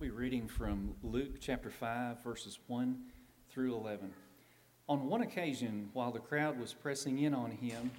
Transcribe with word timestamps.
I'll 0.00 0.06
be 0.06 0.12
reading 0.12 0.48
from 0.48 0.94
Luke 1.02 1.40
chapter 1.40 1.68
5, 1.68 2.24
verses 2.24 2.58
1 2.68 2.96
through 3.50 3.74
11. 3.74 4.10
On 4.88 5.06
one 5.06 5.20
occasion, 5.20 5.90
while 5.92 6.10
the 6.10 6.18
crowd 6.18 6.58
was 6.58 6.72
pressing 6.72 7.18
in 7.18 7.34
on 7.34 7.50
him 7.50 7.90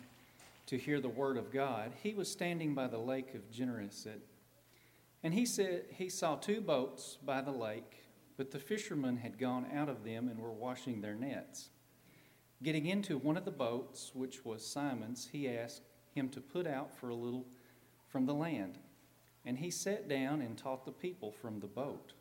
to 0.65 0.79
hear 0.79 0.99
the 0.99 1.09
word 1.09 1.37
of 1.37 1.53
God, 1.53 1.91
he 2.01 2.15
was 2.15 2.27
standing 2.27 2.73
by 2.73 2.87
the 2.87 2.97
lake 2.97 3.35
of 3.35 3.51
Gennesaret. 3.51 4.25
And 5.21 5.31
he 5.35 5.45
said 5.45 5.83
he 5.91 6.09
saw 6.09 6.37
two 6.37 6.59
boats 6.59 7.19
by 7.23 7.39
the 7.39 7.51
lake, 7.51 8.03
but 8.35 8.49
the 8.49 8.57
fishermen 8.57 9.17
had 9.17 9.37
gone 9.37 9.67
out 9.71 9.87
of 9.87 10.03
them 10.03 10.27
and 10.27 10.39
were 10.39 10.51
washing 10.51 11.01
their 11.01 11.13
nets. 11.13 11.69
Getting 12.63 12.87
into 12.87 13.19
one 13.19 13.37
of 13.37 13.45
the 13.45 13.51
boats, 13.51 14.09
which 14.15 14.43
was 14.43 14.65
Simon's, 14.65 15.29
he 15.31 15.47
asked 15.47 15.83
him 16.15 16.29
to 16.29 16.41
put 16.41 16.65
out 16.65 16.97
for 16.97 17.09
a 17.09 17.15
little 17.15 17.45
from 18.07 18.25
the 18.25 18.33
land. 18.33 18.79
And 19.45 19.57
he 19.57 19.71
sat 19.71 20.07
down 20.07 20.41
and 20.41 20.57
taught 20.57 20.85
the 20.85 20.91
people 20.91 21.31
from 21.31 21.59
the 21.59 21.67
boat. 21.67 22.13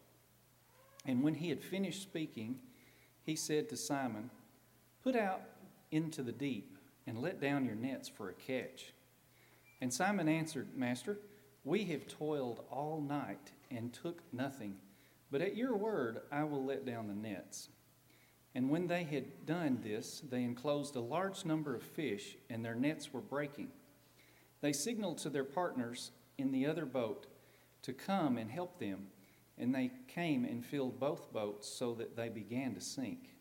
And 1.06 1.22
when 1.22 1.34
he 1.34 1.48
had 1.48 1.62
finished 1.62 2.02
speaking, 2.02 2.56
he 3.22 3.36
said 3.36 3.68
to 3.68 3.76
Simon, 3.76 4.30
Put 5.02 5.16
out 5.16 5.42
into 5.90 6.22
the 6.22 6.32
deep 6.32 6.76
and 7.06 7.18
let 7.18 7.40
down 7.40 7.64
your 7.64 7.74
nets 7.74 8.08
for 8.08 8.28
a 8.28 8.34
catch. 8.34 8.92
And 9.80 9.92
Simon 9.92 10.28
answered, 10.28 10.68
Master, 10.76 11.18
we 11.64 11.84
have 11.86 12.06
toiled 12.06 12.64
all 12.70 13.00
night 13.00 13.52
and 13.70 13.92
took 13.92 14.22
nothing, 14.32 14.76
but 15.30 15.40
at 15.40 15.56
your 15.56 15.76
word 15.76 16.20
I 16.30 16.44
will 16.44 16.64
let 16.64 16.86
down 16.86 17.08
the 17.08 17.14
nets. 17.14 17.68
And 18.54 18.68
when 18.68 18.88
they 18.88 19.04
had 19.04 19.46
done 19.46 19.80
this, 19.82 20.22
they 20.28 20.42
enclosed 20.42 20.96
a 20.96 21.00
large 21.00 21.44
number 21.44 21.74
of 21.74 21.82
fish, 21.82 22.36
and 22.48 22.64
their 22.64 22.74
nets 22.74 23.12
were 23.12 23.20
breaking. 23.20 23.68
They 24.60 24.72
signaled 24.72 25.18
to 25.18 25.30
their 25.30 25.44
partners 25.44 26.10
in 26.40 26.52
the 26.52 26.66
other 26.66 26.86
boat 26.86 27.26
to 27.82 27.92
come 27.92 28.38
and 28.38 28.50
help 28.50 28.78
them, 28.78 29.06
and 29.58 29.74
they 29.74 29.90
came 30.08 30.44
and 30.44 30.64
filled 30.64 30.98
both 30.98 31.32
boats 31.32 31.68
so 31.68 31.94
that 31.94 32.16
they 32.16 32.28
began 32.28 32.74
to 32.74 32.80
sink. 32.80 33.36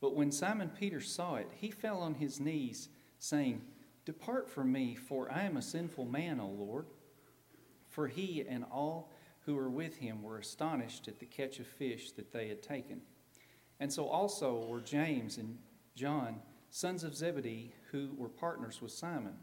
But 0.00 0.14
when 0.14 0.32
Simon 0.32 0.70
Peter 0.70 1.00
saw 1.00 1.36
it, 1.36 1.48
he 1.54 1.70
fell 1.70 1.98
on 1.98 2.14
his 2.14 2.40
knees, 2.40 2.88
saying, 3.18 3.62
Depart 4.06 4.48
from 4.48 4.72
me, 4.72 4.94
for 4.94 5.30
I 5.30 5.42
am 5.42 5.56
a 5.56 5.62
sinful 5.62 6.06
man, 6.06 6.40
O 6.40 6.48
Lord. 6.48 6.86
For 7.88 8.08
he 8.08 8.44
and 8.48 8.64
all 8.70 9.12
who 9.40 9.56
were 9.56 9.68
with 9.68 9.96
him 9.96 10.22
were 10.22 10.38
astonished 10.38 11.08
at 11.08 11.18
the 11.18 11.26
catch 11.26 11.58
of 11.58 11.66
fish 11.66 12.12
that 12.12 12.32
they 12.32 12.48
had 12.48 12.62
taken. 12.62 13.02
And 13.78 13.92
so 13.92 14.06
also 14.06 14.64
were 14.66 14.80
James 14.80 15.38
and 15.38 15.58
John, 15.94 16.40
sons 16.70 17.04
of 17.04 17.14
Zebedee, 17.14 17.74
who 17.90 18.10
were 18.16 18.28
partners 18.28 18.80
with 18.80 18.92
Simon. 18.92 19.34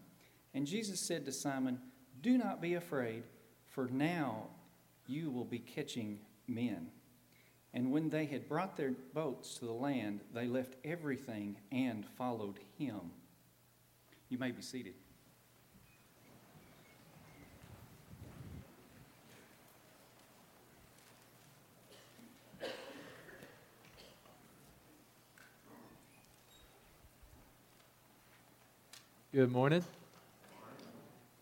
And 0.54 0.66
Jesus 0.66 1.00
said 1.00 1.26
to 1.26 1.32
Simon, 1.32 1.80
Do 2.22 2.38
not 2.38 2.62
be 2.62 2.74
afraid, 2.74 3.24
for 3.70 3.88
now 3.88 4.48
you 5.06 5.30
will 5.30 5.46
be 5.46 5.60
catching 5.60 6.20
men. 6.48 6.88
And 7.74 7.92
when 7.92 8.10
they 8.10 8.26
had 8.26 8.50
brought 8.50 8.76
their 8.76 8.94
boats 9.14 9.56
to 9.56 9.66
the 9.66 9.72
land, 9.72 10.22
they 10.34 10.48
left 10.48 10.76
everything 10.84 11.58
and 11.72 12.06
followed 12.18 12.60
him. 12.78 13.12
You 14.30 14.38
may 14.38 14.52
be 14.52 14.62
seated. 14.62 14.94
Good 29.32 29.52
morning. 29.52 29.84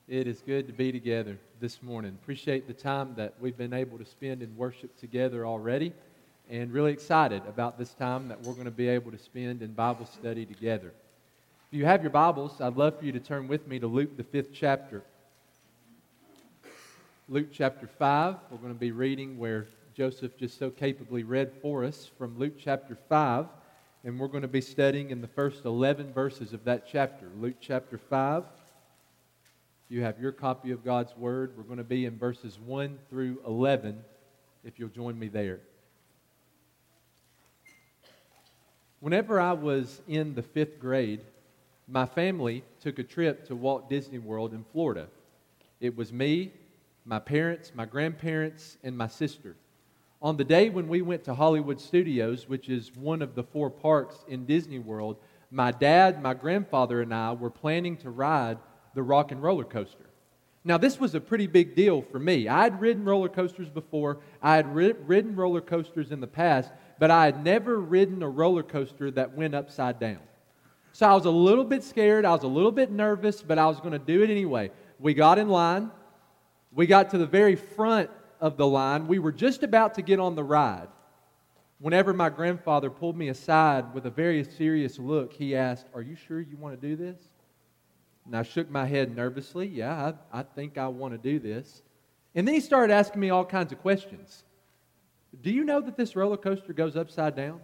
It 0.08 0.28
is 0.28 0.44
good 0.46 0.68
to 0.68 0.74
be 0.74 0.92
together 0.92 1.40
this 1.60 1.82
morning. 1.82 2.16
Appreciate 2.22 2.68
the 2.68 2.76
time 2.76 3.16
that 3.16 3.34
we've 3.40 3.58
been 3.58 3.74
able 3.74 3.98
to 3.98 4.06
spend 4.06 4.44
in 4.44 4.56
worship 4.56 4.96
together 5.00 5.48
already, 5.48 5.94
and 6.48 6.72
really 6.72 6.94
excited 6.94 7.42
about 7.48 7.80
this 7.80 7.96
time 7.96 8.28
that 8.28 8.40
we're 8.44 8.54
going 8.54 8.66
to 8.66 8.72
be 8.72 8.88
able 8.88 9.10
to 9.10 9.18
spend 9.18 9.64
in 9.64 9.74
Bible 9.74 10.06
study 10.06 10.46
together. 10.46 10.94
If 11.72 11.80
you 11.80 11.86
have 11.86 12.04
your 12.04 12.12
Bibles, 12.12 12.62
I'd 12.62 12.78
love 12.78 13.00
for 13.00 13.06
you 13.06 13.14
to 13.14 13.20
turn 13.20 13.48
with 13.48 13.68
me 13.68 13.80
to 13.80 13.88
Luke, 13.88 14.16
the 14.16 14.24
fifth 14.24 14.54
chapter. 14.54 15.02
Luke 17.28 17.48
chapter 17.52 17.88
5, 17.88 18.36
we're 18.52 18.58
going 18.60 18.76
to 18.76 18.80
be 18.80 18.92
reading 18.92 19.40
where 19.40 19.66
Joseph 19.96 20.38
just 20.38 20.60
so 20.60 20.70
capably 20.70 21.24
read 21.24 21.52
for 21.64 21.84
us 21.84 22.12
from 22.16 22.38
Luke 22.38 22.60
chapter 22.60 22.96
5, 23.10 23.48
and 24.04 24.20
we're 24.20 24.28
going 24.28 24.44
to 24.44 24.48
be 24.48 24.62
studying 24.62 25.10
in 25.10 25.22
the 25.22 25.28
first 25.28 25.66
11 25.66 26.14
verses 26.14 26.54
of 26.54 26.64
that 26.66 26.86
chapter. 26.88 27.28
Luke 27.40 27.56
chapter 27.60 27.98
5 27.98 28.44
you 29.88 30.02
have 30.02 30.20
your 30.20 30.32
copy 30.32 30.72
of 30.72 30.84
God's 30.84 31.16
Word. 31.16 31.54
We're 31.56 31.64
going 31.64 31.78
to 31.78 31.84
be 31.84 32.06
in 32.06 32.18
verses 32.18 32.58
1 32.60 32.98
through 33.10 33.42
11, 33.46 34.04
if 34.64 34.80
you'll 34.80 34.90
join 34.90 35.18
me 35.18 35.28
there. 35.28 35.60
Whenever 39.00 39.40
I 39.40 39.54
was 39.54 40.02
in 40.08 40.34
the 40.34 40.42
fifth 40.42 40.80
grade, 40.80 41.22
my 41.88 42.08
family 42.08 42.64
took 42.82 42.98
a 42.98 43.04
trip 43.04 43.46
to 43.48 43.56
Walt 43.56 43.88
Disney 43.88 44.18
World 44.18 44.54
in 44.54 44.66
Florida. 44.72 45.08
It 45.80 45.96
was 45.96 46.12
me, 46.12 46.52
my 47.06 47.20
parents, 47.20 47.72
my 47.76 47.86
grandparents, 47.86 48.78
and 48.84 48.98
my 48.98 49.08
sister. 49.08 49.56
On 50.20 50.36
the 50.36 50.44
day 50.44 50.70
when 50.70 50.88
we 50.88 51.04
went 51.04 51.24
to 51.26 51.36
Hollywood 51.36 51.80
Studios, 51.80 52.50
which 52.50 52.70
is 52.70 52.96
one 52.96 53.22
of 53.22 53.36
the 53.36 53.44
four 53.44 53.70
parks 53.70 54.26
in 54.28 54.48
Disney 54.48 54.80
World, 54.80 55.18
my 55.52 55.70
dad, 55.70 56.24
my 56.24 56.34
grandfather, 56.34 57.02
and 57.02 57.14
I 57.14 57.34
were 57.34 57.52
planning 57.52 57.98
to 57.98 58.10
ride 58.10 58.58
the 58.96 59.04
rock 59.04 59.32
and 59.32 59.44
roller 59.44 59.64
coaster. 59.64 60.10
Now, 60.68 60.80
this 60.80 61.00
was 61.00 61.14
a 61.14 61.22
pretty 61.22 61.46
big 61.46 61.76
deal 61.76 62.02
for 62.02 62.18
me. 62.18 62.48
I 62.48 62.64
had 62.64 62.82
ridden 62.82 63.06
roller 63.06 63.30
coasters 63.30 63.70
before, 63.70 64.18
I 64.42 64.56
had 64.56 64.74
ridden 64.74 65.36
roller 65.36 65.62
coasters 65.62 66.12
in 66.12 66.20
the 66.20 66.28
past, 66.28 66.72
but 66.98 67.12
I 67.12 67.26
had 67.26 67.44
never 67.44 67.80
ridden 67.80 68.24
a 68.24 68.30
roller 68.30 68.64
coaster 68.64 69.12
that 69.12 69.36
went 69.36 69.54
upside 69.54 70.00
down. 70.00 70.20
So 70.92 71.08
I 71.08 71.14
was 71.14 71.26
a 71.26 71.30
little 71.30 71.66
bit 71.66 71.84
scared, 71.84 72.26
I 72.26 72.32
was 72.32 72.44
a 72.44 72.48
little 72.48 72.72
bit 72.72 72.90
nervous, 72.90 73.44
but 73.44 73.60
I 73.60 73.68
was 73.68 73.80
going 73.80 73.92
to 73.92 74.00
do 74.00 74.24
it 74.24 74.32
anyway. 74.32 74.72
We 74.98 75.14
got 75.14 75.38
in 75.38 75.50
line, 75.50 75.92
we 76.74 76.88
got 76.88 77.12
to 77.12 77.20
the 77.20 77.28
very 77.28 77.56
front 77.56 78.10
of 78.40 78.58
the 78.58 78.66
line, 78.66 79.06
we 79.06 79.20
were 79.20 79.32
just 79.32 79.62
about 79.62 79.94
to 79.96 80.02
get 80.02 80.20
on 80.20 80.34
the 80.34 80.44
ride. 80.44 80.88
Whenever 81.80 82.14
my 82.14 82.30
grandfather 82.30 82.90
pulled 82.90 83.18
me 83.18 83.28
aside 83.28 83.94
with 83.94 84.06
a 84.06 84.10
very 84.10 84.44
serious 84.44 84.98
look, 84.98 85.34
he 85.34 85.56
asked, 85.56 85.86
Are 85.94 86.02
you 86.02 86.16
sure 86.16 86.40
you 86.40 86.58
want 86.58 86.80
to 86.80 86.88
do 86.88 86.96
this? 86.96 87.20
And 88.26 88.36
I 88.36 88.44
shook 88.44 88.70
my 88.70 88.86
head 88.86 89.16
nervously. 89.16 89.68
Yeah, 89.68 90.14
I, 90.34 90.40
I 90.40 90.44
think 90.44 90.78
I 90.78 90.88
want 90.88 91.14
to 91.14 91.18
do 91.18 91.40
this. 91.40 91.84
And 92.34 92.48
then 92.48 92.56
he 92.56 92.62
started 92.62 92.94
asking 92.94 93.22
me 93.22 93.30
all 93.30 93.46
kinds 93.46 93.72
of 93.72 93.80
questions. 93.80 94.44
Do 95.42 95.52
you 95.52 95.64
know 95.64 95.82
that 95.82 95.98
this 95.98 96.16
roller 96.16 96.38
coaster 96.38 96.74
goes 96.74 96.96
upside 96.96 97.36
down? 97.36 97.62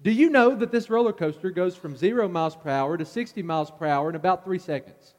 Do 0.00 0.10
you 0.10 0.30
know 0.30 0.54
that 0.54 0.70
this 0.70 0.90
roller 0.90 1.12
coaster 1.12 1.50
goes 1.50 1.76
from 1.76 1.96
zero 1.96 2.28
miles 2.28 2.56
per 2.56 2.70
hour 2.70 2.96
to 2.96 3.04
60 3.04 3.42
miles 3.42 3.70
per 3.70 3.86
hour 3.86 4.08
in 4.08 4.14
about 4.14 4.44
three 4.44 4.58
seconds? 4.58 5.14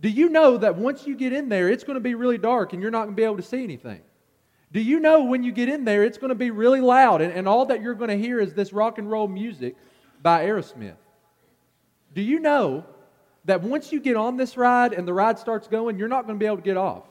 Do 0.00 0.08
you 0.08 0.28
know 0.28 0.58
that 0.58 0.76
once 0.76 1.06
you 1.06 1.16
get 1.16 1.32
in 1.32 1.48
there, 1.48 1.68
it's 1.68 1.84
going 1.84 1.94
to 1.94 2.00
be 2.00 2.16
really 2.16 2.38
dark 2.38 2.72
and 2.72 2.82
you're 2.82 2.90
not 2.90 3.04
going 3.04 3.14
to 3.14 3.20
be 3.20 3.24
able 3.24 3.36
to 3.36 3.42
see 3.42 3.62
anything? 3.62 4.00
Do 4.72 4.80
you 4.80 4.98
know 4.98 5.24
when 5.24 5.44
you 5.44 5.52
get 5.52 5.68
in 5.68 5.84
there, 5.84 6.02
it's 6.02 6.18
going 6.18 6.30
to 6.30 6.34
be 6.34 6.50
really 6.50 6.80
loud 6.80 7.20
and, 7.20 7.32
and 7.32 7.46
all 7.46 7.66
that 7.66 7.82
you're 7.82 7.94
going 7.94 8.10
to 8.10 8.18
hear 8.18 8.40
is 8.40 8.54
this 8.54 8.72
rock 8.72 8.98
and 8.98 9.08
roll 9.08 9.28
music 9.28 9.76
by 10.20 10.44
Aerosmith? 10.46 10.96
Do 12.12 12.22
you 12.22 12.40
know 12.40 12.84
that 13.44 13.62
once 13.62 13.92
you 13.92 14.00
get 14.00 14.16
on 14.16 14.36
this 14.36 14.56
ride 14.56 14.92
and 14.92 15.06
the 15.06 15.12
ride 15.12 15.38
starts 15.38 15.66
going, 15.68 15.98
you're 15.98 16.08
not 16.08 16.26
going 16.26 16.38
to 16.38 16.42
be 16.42 16.46
able 16.46 16.56
to 16.56 16.62
get 16.62 16.76
off. 16.76 17.04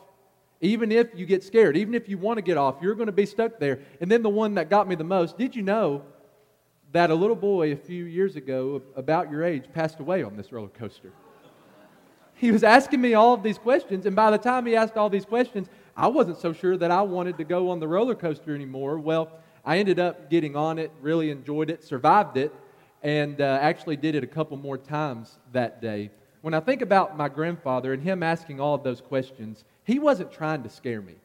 Even 0.61 0.91
if 0.91 1.07
you 1.15 1.25
get 1.25 1.43
scared, 1.43 1.75
even 1.75 1.93
if 1.93 2.07
you 2.07 2.17
want 2.17 2.37
to 2.37 2.41
get 2.41 2.55
off, 2.55 2.75
you're 2.81 2.95
going 2.95 3.07
to 3.07 3.11
be 3.11 3.25
stuck 3.25 3.59
there. 3.59 3.79
And 3.99 4.09
then 4.09 4.21
the 4.21 4.29
one 4.29 4.55
that 4.55 4.69
got 4.69 4.87
me 4.87 4.95
the 4.95 5.03
most 5.03 5.37
did 5.37 5.55
you 5.55 5.63
know 5.63 6.03
that 6.91 7.09
a 7.09 7.15
little 7.15 7.35
boy 7.35 7.71
a 7.71 7.75
few 7.75 8.03
years 8.03 8.35
ago, 8.35 8.81
about 8.95 9.31
your 9.31 9.43
age, 9.43 9.65
passed 9.73 9.99
away 9.99 10.23
on 10.23 10.37
this 10.37 10.51
roller 10.51 10.67
coaster? 10.67 11.11
He 12.35 12.51
was 12.51 12.63
asking 12.63 13.01
me 13.01 13.13
all 13.13 13.33
of 13.33 13.43
these 13.43 13.57
questions, 13.57 14.05
and 14.05 14.15
by 14.15 14.31
the 14.31 14.37
time 14.37 14.65
he 14.65 14.75
asked 14.75 14.97
all 14.97 15.09
these 15.09 15.25
questions, 15.25 15.67
I 15.95 16.07
wasn't 16.07 16.37
so 16.37 16.53
sure 16.53 16.75
that 16.77 16.91
I 16.91 17.01
wanted 17.01 17.37
to 17.37 17.43
go 17.43 17.69
on 17.69 17.79
the 17.79 17.87
roller 17.87 18.15
coaster 18.15 18.55
anymore. 18.55 18.97
Well, 18.97 19.31
I 19.63 19.77
ended 19.77 19.99
up 19.99 20.29
getting 20.29 20.55
on 20.55 20.79
it, 20.79 20.91
really 21.01 21.29
enjoyed 21.29 21.69
it, 21.69 21.83
survived 21.83 22.37
it, 22.37 22.53
and 23.03 23.39
uh, 23.39 23.59
actually 23.61 23.95
did 23.95 24.15
it 24.15 24.23
a 24.23 24.27
couple 24.27 24.57
more 24.57 24.77
times 24.77 25.37
that 25.53 25.81
day 25.81 26.09
when 26.41 26.53
I 26.53 26.59
think 26.59 26.81
about 26.81 27.17
my 27.17 27.29
grandfather 27.29 27.93
and 27.93 28.01
him 28.01 28.23
asking 28.23 28.59
all 28.59 28.75
of 28.75 28.83
those 28.83 29.01
questions, 29.01 29.63
he 29.83 29.99
wasn't 29.99 30.31
trying 30.31 30.63
to 30.63 30.69
scare 30.69 31.01
me. 31.01 31.15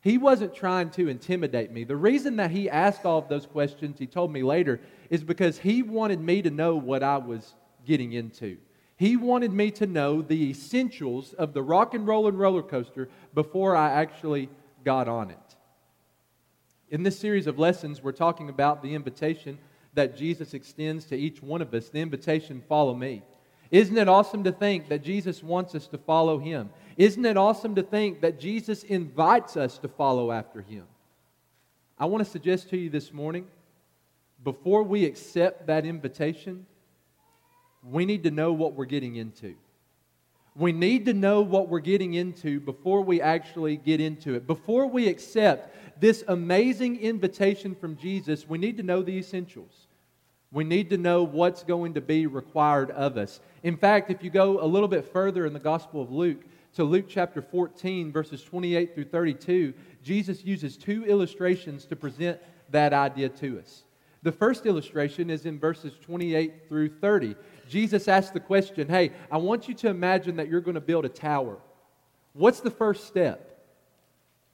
He 0.00 0.18
wasn't 0.18 0.54
trying 0.54 0.90
to 0.90 1.08
intimidate 1.08 1.72
me. 1.72 1.84
The 1.84 1.96
reason 1.96 2.36
that 2.36 2.50
he 2.50 2.68
asked 2.68 3.06
all 3.06 3.18
of 3.18 3.28
those 3.28 3.46
questions, 3.46 3.98
he 3.98 4.06
told 4.06 4.32
me 4.32 4.42
later, 4.42 4.80
is 5.08 5.24
because 5.24 5.58
he 5.58 5.82
wanted 5.82 6.20
me 6.20 6.42
to 6.42 6.50
know 6.50 6.76
what 6.76 7.02
I 7.02 7.16
was 7.16 7.54
getting 7.86 8.12
into. 8.12 8.58
He 8.96 9.16
wanted 9.16 9.52
me 9.52 9.70
to 9.72 9.86
know 9.86 10.20
the 10.20 10.50
essentials 10.50 11.32
of 11.34 11.52
the 11.52 11.62
rock 11.62 11.94
and 11.94 12.06
roll 12.06 12.28
and 12.28 12.38
roller 12.38 12.62
coaster 12.62 13.08
before 13.32 13.74
I 13.76 13.92
actually 13.92 14.50
got 14.84 15.08
on 15.08 15.30
it. 15.30 15.38
In 16.90 17.02
this 17.02 17.18
series 17.18 17.46
of 17.46 17.58
lessons, 17.58 18.02
we're 18.02 18.12
talking 18.12 18.48
about 18.48 18.82
the 18.82 18.94
invitation 18.94 19.58
that 19.94 20.16
Jesus 20.16 20.54
extends 20.54 21.06
to 21.06 21.16
each 21.16 21.42
one 21.42 21.62
of 21.62 21.72
us 21.72 21.88
the 21.88 22.00
invitation, 22.00 22.62
follow 22.68 22.94
me. 22.94 23.22
Isn't 23.74 23.98
it 23.98 24.08
awesome 24.08 24.44
to 24.44 24.52
think 24.52 24.88
that 24.90 25.02
Jesus 25.02 25.42
wants 25.42 25.74
us 25.74 25.88
to 25.88 25.98
follow 25.98 26.38
him? 26.38 26.70
Isn't 26.96 27.24
it 27.24 27.36
awesome 27.36 27.74
to 27.74 27.82
think 27.82 28.20
that 28.20 28.38
Jesus 28.38 28.84
invites 28.84 29.56
us 29.56 29.78
to 29.78 29.88
follow 29.88 30.30
after 30.30 30.60
him? 30.60 30.84
I 31.98 32.04
want 32.04 32.24
to 32.24 32.30
suggest 32.30 32.70
to 32.70 32.76
you 32.76 32.88
this 32.88 33.12
morning 33.12 33.48
before 34.44 34.84
we 34.84 35.04
accept 35.04 35.66
that 35.66 35.84
invitation, 35.84 36.66
we 37.82 38.06
need 38.06 38.22
to 38.22 38.30
know 38.30 38.52
what 38.52 38.74
we're 38.74 38.84
getting 38.84 39.16
into. 39.16 39.56
We 40.54 40.70
need 40.70 41.06
to 41.06 41.12
know 41.12 41.40
what 41.40 41.68
we're 41.68 41.80
getting 41.80 42.14
into 42.14 42.60
before 42.60 43.00
we 43.00 43.20
actually 43.20 43.76
get 43.76 44.00
into 44.00 44.34
it. 44.34 44.46
Before 44.46 44.86
we 44.86 45.08
accept 45.08 46.00
this 46.00 46.22
amazing 46.28 47.00
invitation 47.00 47.74
from 47.74 47.96
Jesus, 47.96 48.48
we 48.48 48.56
need 48.56 48.76
to 48.76 48.84
know 48.84 49.02
the 49.02 49.18
essentials. 49.18 49.88
We 50.54 50.62
need 50.62 50.90
to 50.90 50.96
know 50.96 51.24
what's 51.24 51.64
going 51.64 51.94
to 51.94 52.00
be 52.00 52.28
required 52.28 52.92
of 52.92 53.16
us. 53.16 53.40
In 53.64 53.76
fact, 53.76 54.08
if 54.08 54.22
you 54.22 54.30
go 54.30 54.62
a 54.62 54.64
little 54.64 54.86
bit 54.86 55.04
further 55.04 55.46
in 55.46 55.52
the 55.52 55.58
Gospel 55.58 56.00
of 56.00 56.12
Luke, 56.12 56.44
to 56.74 56.84
Luke 56.84 57.06
chapter 57.08 57.42
14, 57.42 58.12
verses 58.12 58.40
28 58.44 58.94
through 58.94 59.06
32, 59.06 59.74
Jesus 60.04 60.44
uses 60.44 60.76
two 60.76 61.04
illustrations 61.06 61.86
to 61.86 61.96
present 61.96 62.38
that 62.70 62.92
idea 62.92 63.30
to 63.30 63.58
us. 63.58 63.82
The 64.22 64.30
first 64.30 64.64
illustration 64.64 65.28
is 65.28 65.44
in 65.44 65.58
verses 65.58 65.92
28 66.00 66.68
through 66.68 67.00
30. 67.00 67.34
Jesus 67.68 68.06
asks 68.06 68.30
the 68.30 68.38
question 68.38 68.88
Hey, 68.88 69.10
I 69.32 69.38
want 69.38 69.66
you 69.66 69.74
to 69.74 69.88
imagine 69.88 70.36
that 70.36 70.48
you're 70.48 70.60
going 70.60 70.76
to 70.76 70.80
build 70.80 71.04
a 71.04 71.08
tower. 71.08 71.58
What's 72.32 72.60
the 72.60 72.70
first 72.70 73.08
step? 73.08 73.60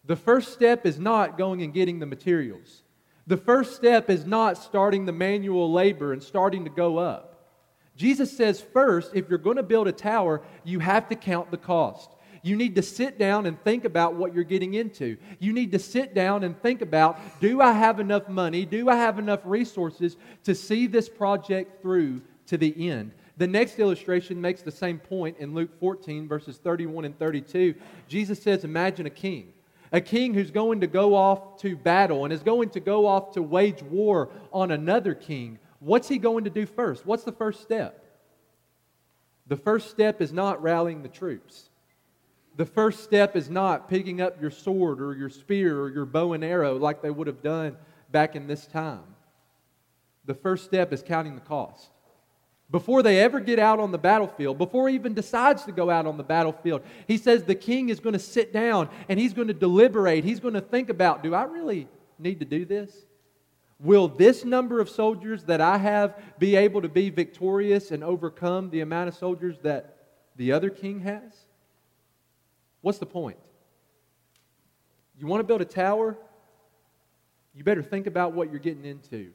The 0.07 0.17
first 0.17 0.55
step 0.55 0.87
is 0.87 0.99
not 0.99 1.37
going 1.37 1.61
and 1.61 1.75
getting 1.75 1.99
the 1.99 2.07
materials. 2.07 2.85
The 3.31 3.37
first 3.37 3.77
step 3.77 4.11
is 4.11 4.27
not 4.27 4.59
starting 4.59 5.07
the 5.07 5.13
manual 5.13 5.71
labor 5.71 6.13
and 6.13 6.21
starting 6.21 6.65
to 6.65 6.71
go 6.71 6.99
up. 6.99 7.47
Jesus 7.95 8.37
says, 8.37 8.61
first, 8.61 9.13
if 9.15 9.29
you're 9.29 9.39
going 9.39 9.57
to 9.57 9.63
build 9.63 9.87
a 9.87 9.93
tower, 9.93 10.43
you 10.65 10.81
have 10.81 11.09
to 11.11 11.15
count 11.15 11.53
the 11.53 11.57
cost. 11.57 12.11
You 12.43 12.57
need 12.57 12.75
to 12.75 12.83
sit 12.83 13.21
down 13.21 13.47
and 13.47 13.63
think 13.63 13.85
about 13.85 14.17
what 14.17 14.35
you're 14.35 14.43
getting 14.43 14.75
into. 14.75 15.17
You 15.39 15.53
need 15.53 15.71
to 15.71 15.79
sit 15.79 16.13
down 16.13 16.43
and 16.43 16.61
think 16.61 16.83
about 16.83 17.21
do 17.41 17.61
I 17.61 17.71
have 17.71 18.01
enough 18.01 18.29
money? 18.29 18.65
Do 18.65 18.89
I 18.89 18.97
have 18.97 19.21
enough 19.21 19.43
resources 19.45 20.17
to 20.43 20.53
see 20.53 20.89
this 20.89 21.09
project 21.09 21.83
through 21.83 22.23
to 22.47 22.59
the 22.59 22.91
end? 22.91 23.13
The 23.37 23.47
next 23.47 23.79
illustration 23.79 24.41
makes 24.41 24.63
the 24.63 24.73
same 24.73 24.99
point 24.99 25.37
in 25.39 25.55
Luke 25.55 25.71
14, 25.79 26.27
verses 26.27 26.57
31 26.57 27.05
and 27.05 27.17
32. 27.17 27.77
Jesus 28.09 28.43
says, 28.43 28.65
Imagine 28.65 29.07
a 29.07 29.11
king. 29.11 29.53
A 29.93 30.01
king 30.01 30.35
who's 30.35 30.51
going 30.51 30.81
to 30.81 30.87
go 30.87 31.15
off 31.15 31.61
to 31.63 31.77
battle 31.77 32.25
and 32.25 32.33
is 32.33 32.43
going 32.43 32.71
to 32.71 32.81
go 32.81 33.07
off 33.07 33.33
to 33.33 33.43
wage 33.43 33.83
war 33.83 34.31
on 34.53 34.71
another 34.71 35.15
king. 35.15 35.59
What's 35.81 36.09
he 36.09 36.19
going 36.19 36.45
to 36.45 36.51
do 36.51 36.65
first? 36.67 37.05
What's 37.05 37.25
the 37.25 37.33
first 37.33 37.63
step? 37.63 38.05
The 39.49 39.57
first 39.57 39.91
step 39.91 40.21
is 40.21 40.33
not 40.33 40.63
rallying 40.63 41.03
the 41.03 41.09
troops. 41.09 41.71
The 42.57 42.67
first 42.67 43.03
step 43.03 43.35
is 43.35 43.51
not 43.51 43.89
picking 43.89 44.21
up 44.21 44.41
your 44.41 44.51
sword 44.51 45.01
or 45.01 45.15
your 45.15 45.31
spear 45.31 45.81
or 45.81 45.91
your 45.91 46.07
bow 46.07 46.35
and 46.35 46.45
arrow 46.45 46.77
like 46.77 47.03
they 47.03 47.11
would 47.11 47.27
have 47.27 47.43
done 47.43 47.77
back 48.13 48.37
in 48.37 48.47
this 48.47 48.67
time. 48.67 49.17
The 50.25 50.35
first 50.35 50.67
step 50.67 50.93
is 50.93 51.03
counting 51.03 51.35
the 51.35 51.41
cost. 51.41 51.91
Before 52.71 53.03
they 53.03 53.19
ever 53.19 53.41
get 53.41 53.59
out 53.59 53.81
on 53.81 53.91
the 53.91 53.99
battlefield, 53.99 54.57
before 54.57 54.89
he 54.89 54.95
even 54.95 55.13
decides 55.13 55.65
to 55.65 55.73
go 55.73 55.91
out 55.91 56.07
on 56.07 56.17
the 56.17 56.23
battlefield, 56.23 56.83
he 57.09 57.17
says 57.17 57.43
the 57.43 57.55
king 57.55 57.89
is 57.89 57.99
going 57.99 58.13
to 58.13 58.21
sit 58.21 58.53
down 58.53 58.89
and 59.09 59.19
he's 59.19 59.35
going 59.35 59.49
to 59.49 59.55
deliberate. 59.55 60.23
He's 60.23 60.39
going 60.39 60.55
to 60.55 60.61
think 60.61 60.89
about 60.89 61.23
do 61.23 61.35
I 61.35 61.45
really 61.45 61.89
need 62.19 62.39
to 62.39 62.47
do 62.47 62.65
this? 62.65 62.95
Will 63.81 64.07
this 64.07 64.45
number 64.45 64.79
of 64.79 64.89
soldiers 64.89 65.45
that 65.45 65.61
I 65.61 65.79
have 65.79 66.15
be 66.39 66.55
able 66.55 66.83
to 66.83 66.89
be 66.89 67.11
victorious 67.11 67.91
and 67.91 68.05
overcome 68.05 68.71
the 68.71 68.83
amount 68.83 69.09
of 69.09 69.17
soldiers 69.17 69.57
that 69.63 69.97
the 70.37 70.53
other 70.53 70.71
king 70.71 71.01
has? 71.01 71.47
What's 72.83 72.99
the 72.99 73.07
point? 73.07 73.39
You 75.19 75.27
want 75.27 75.41
to 75.41 75.45
build 75.45 75.61
a 75.61 75.67
tower? 75.67 76.17
You 77.55 77.65
better 77.65 77.83
think 77.83 78.07
about 78.07 78.33
what 78.33 78.51
you're 78.51 78.61
getting 78.61 78.85
into. 78.85 79.33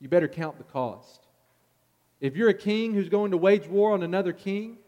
You 0.00 0.08
better 0.08 0.28
count 0.28 0.56
the 0.56 0.64
cost. 0.64 1.27
If 2.20 2.36
you're 2.36 2.48
a 2.48 2.54
king 2.54 2.94
who's 2.94 3.08
going 3.08 3.30
to 3.30 3.36
wage 3.36 3.66
war 3.68 3.92
on 3.92 4.02
another 4.02 4.32
king, 4.32 4.78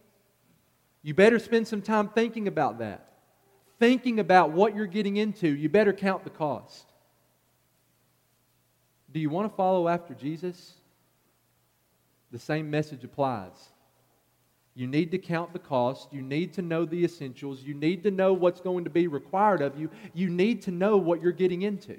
you 1.02 1.14
better 1.14 1.38
spend 1.38 1.68
some 1.68 1.82
time 1.82 2.08
thinking 2.08 2.48
about 2.48 2.78
that. 2.78 3.06
Thinking 3.78 4.18
about 4.18 4.50
what 4.50 4.76
you're 4.76 4.86
getting 4.86 5.16
into. 5.16 5.48
You 5.48 5.68
better 5.68 5.92
count 5.92 6.24
the 6.24 6.30
cost. 6.30 6.86
Do 9.12 9.20
you 9.20 9.30
want 9.30 9.50
to 9.50 9.56
follow 9.56 9.88
after 9.88 10.14
Jesus? 10.14 10.74
The 12.30 12.38
same 12.38 12.70
message 12.70 13.02
applies. 13.04 13.70
You 14.74 14.86
need 14.86 15.10
to 15.12 15.18
count 15.18 15.52
the 15.52 15.58
cost. 15.58 16.12
You 16.12 16.22
need 16.22 16.52
to 16.54 16.62
know 16.62 16.84
the 16.84 17.04
essentials. 17.04 17.62
You 17.62 17.74
need 17.74 18.02
to 18.04 18.10
know 18.10 18.32
what's 18.32 18.60
going 18.60 18.84
to 18.84 18.90
be 18.90 19.06
required 19.06 19.62
of 19.62 19.78
you. 19.78 19.90
You 20.14 20.28
need 20.28 20.62
to 20.62 20.70
know 20.70 20.96
what 20.96 21.20
you're 21.22 21.32
getting 21.32 21.62
into. 21.62 21.98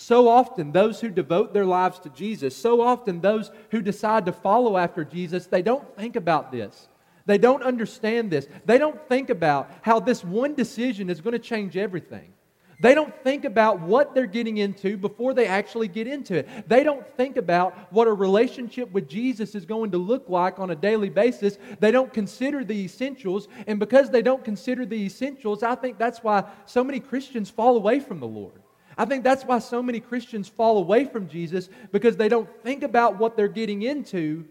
So 0.00 0.28
often, 0.28 0.70
those 0.70 1.00
who 1.00 1.10
devote 1.10 1.52
their 1.52 1.64
lives 1.64 1.98
to 1.98 2.08
Jesus, 2.10 2.56
so 2.56 2.80
often, 2.80 3.20
those 3.20 3.50
who 3.72 3.82
decide 3.82 4.26
to 4.26 4.32
follow 4.32 4.76
after 4.76 5.04
Jesus, 5.04 5.46
they 5.46 5.60
don't 5.60 5.92
think 5.96 6.14
about 6.14 6.52
this. 6.52 6.86
They 7.26 7.36
don't 7.36 7.64
understand 7.64 8.30
this. 8.30 8.46
They 8.64 8.78
don't 8.78 9.00
think 9.08 9.28
about 9.28 9.68
how 9.82 9.98
this 9.98 10.22
one 10.22 10.54
decision 10.54 11.10
is 11.10 11.20
going 11.20 11.32
to 11.32 11.40
change 11.40 11.76
everything. 11.76 12.32
They 12.80 12.94
don't 12.94 13.12
think 13.24 13.44
about 13.44 13.80
what 13.80 14.14
they're 14.14 14.26
getting 14.26 14.58
into 14.58 14.96
before 14.96 15.34
they 15.34 15.48
actually 15.48 15.88
get 15.88 16.06
into 16.06 16.36
it. 16.36 16.68
They 16.68 16.84
don't 16.84 17.04
think 17.16 17.36
about 17.36 17.92
what 17.92 18.06
a 18.06 18.12
relationship 18.12 18.92
with 18.92 19.08
Jesus 19.08 19.56
is 19.56 19.66
going 19.66 19.90
to 19.90 19.98
look 19.98 20.28
like 20.28 20.60
on 20.60 20.70
a 20.70 20.76
daily 20.76 21.10
basis. 21.10 21.58
They 21.80 21.90
don't 21.90 22.12
consider 22.12 22.62
the 22.62 22.84
essentials. 22.84 23.48
And 23.66 23.80
because 23.80 24.10
they 24.10 24.22
don't 24.22 24.44
consider 24.44 24.86
the 24.86 25.04
essentials, 25.06 25.64
I 25.64 25.74
think 25.74 25.98
that's 25.98 26.22
why 26.22 26.44
so 26.66 26.84
many 26.84 27.00
Christians 27.00 27.50
fall 27.50 27.76
away 27.76 27.98
from 27.98 28.20
the 28.20 28.28
Lord. 28.28 28.62
I 28.98 29.04
think 29.04 29.22
that's 29.22 29.44
why 29.44 29.60
so 29.60 29.80
many 29.80 30.00
Christians 30.00 30.48
fall 30.48 30.78
away 30.78 31.04
from 31.04 31.28
Jesus 31.28 31.68
because 31.92 32.16
they 32.16 32.28
don't 32.28 32.48
think 32.64 32.82
about 32.82 33.16
what 33.16 33.36
they're 33.36 33.46
getting 33.46 33.82
into 33.82 34.44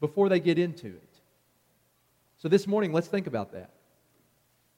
before 0.00 0.30
they 0.30 0.40
get 0.40 0.58
into 0.58 0.86
it. 0.86 1.20
So 2.38 2.48
this 2.48 2.66
morning, 2.66 2.90
let's 2.90 3.06
think 3.06 3.26
about 3.26 3.52
that. 3.52 3.70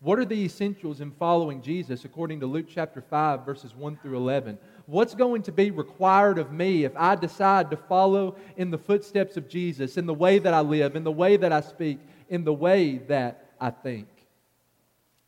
What 0.00 0.18
are 0.18 0.24
the 0.24 0.44
essentials 0.44 1.00
in 1.00 1.12
following 1.12 1.62
Jesus 1.62 2.04
according 2.04 2.40
to 2.40 2.46
Luke 2.46 2.66
chapter 2.68 3.00
5, 3.00 3.46
verses 3.46 3.72
1 3.72 3.98
through 4.02 4.16
11? 4.16 4.58
What's 4.86 5.14
going 5.14 5.42
to 5.42 5.52
be 5.52 5.70
required 5.70 6.38
of 6.38 6.50
me 6.50 6.82
if 6.82 6.90
I 6.96 7.14
decide 7.14 7.70
to 7.70 7.76
follow 7.76 8.34
in 8.56 8.72
the 8.72 8.78
footsteps 8.78 9.36
of 9.36 9.48
Jesus, 9.48 9.96
in 9.96 10.06
the 10.06 10.14
way 10.14 10.40
that 10.40 10.52
I 10.52 10.60
live, 10.60 10.96
in 10.96 11.04
the 11.04 11.12
way 11.12 11.36
that 11.36 11.52
I 11.52 11.60
speak, 11.60 12.00
in 12.28 12.42
the 12.42 12.52
way 12.52 12.98
that 13.06 13.52
I 13.60 13.70
think? 13.70 14.08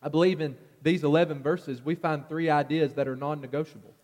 I 0.02 0.08
believe 0.08 0.40
in 0.40 0.56
these 0.84 1.02
11 1.02 1.42
verses, 1.42 1.82
we 1.82 1.96
find 1.96 2.28
three 2.28 2.50
ideas 2.50 2.94
that 2.94 3.08
are 3.08 3.16
non 3.16 3.40
negotiable. 3.40 3.94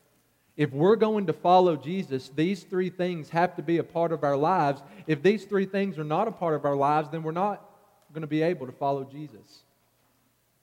If 0.57 0.73
we're 0.73 0.97
going 0.97 1.27
to 1.27 1.33
follow 1.33 1.77
Jesus, 1.77 2.31
these 2.35 2.65
three 2.65 2.91
things 2.91 3.31
have 3.31 3.55
to 3.57 3.63
be 3.63 3.79
a 3.79 3.85
part 3.85 4.13
of 4.13 4.25
our 4.25 4.37
lives. 4.37 4.83
If 5.07 5.23
these 5.23 5.45
three 5.45 5.67
things 5.67 5.99
are 5.99 6.05
not 6.05 6.27
a 6.27 6.33
part 6.33 6.55
of 6.55 6.65
our 6.65 6.75
lives, 6.75 7.09
then 7.11 7.23
we're 7.23 7.33
not 7.33 7.65
going 8.13 8.23
to 8.23 8.27
be 8.27 8.43
able 8.43 8.67
to 8.67 8.73
follow 8.73 9.05
Jesus. 9.05 9.63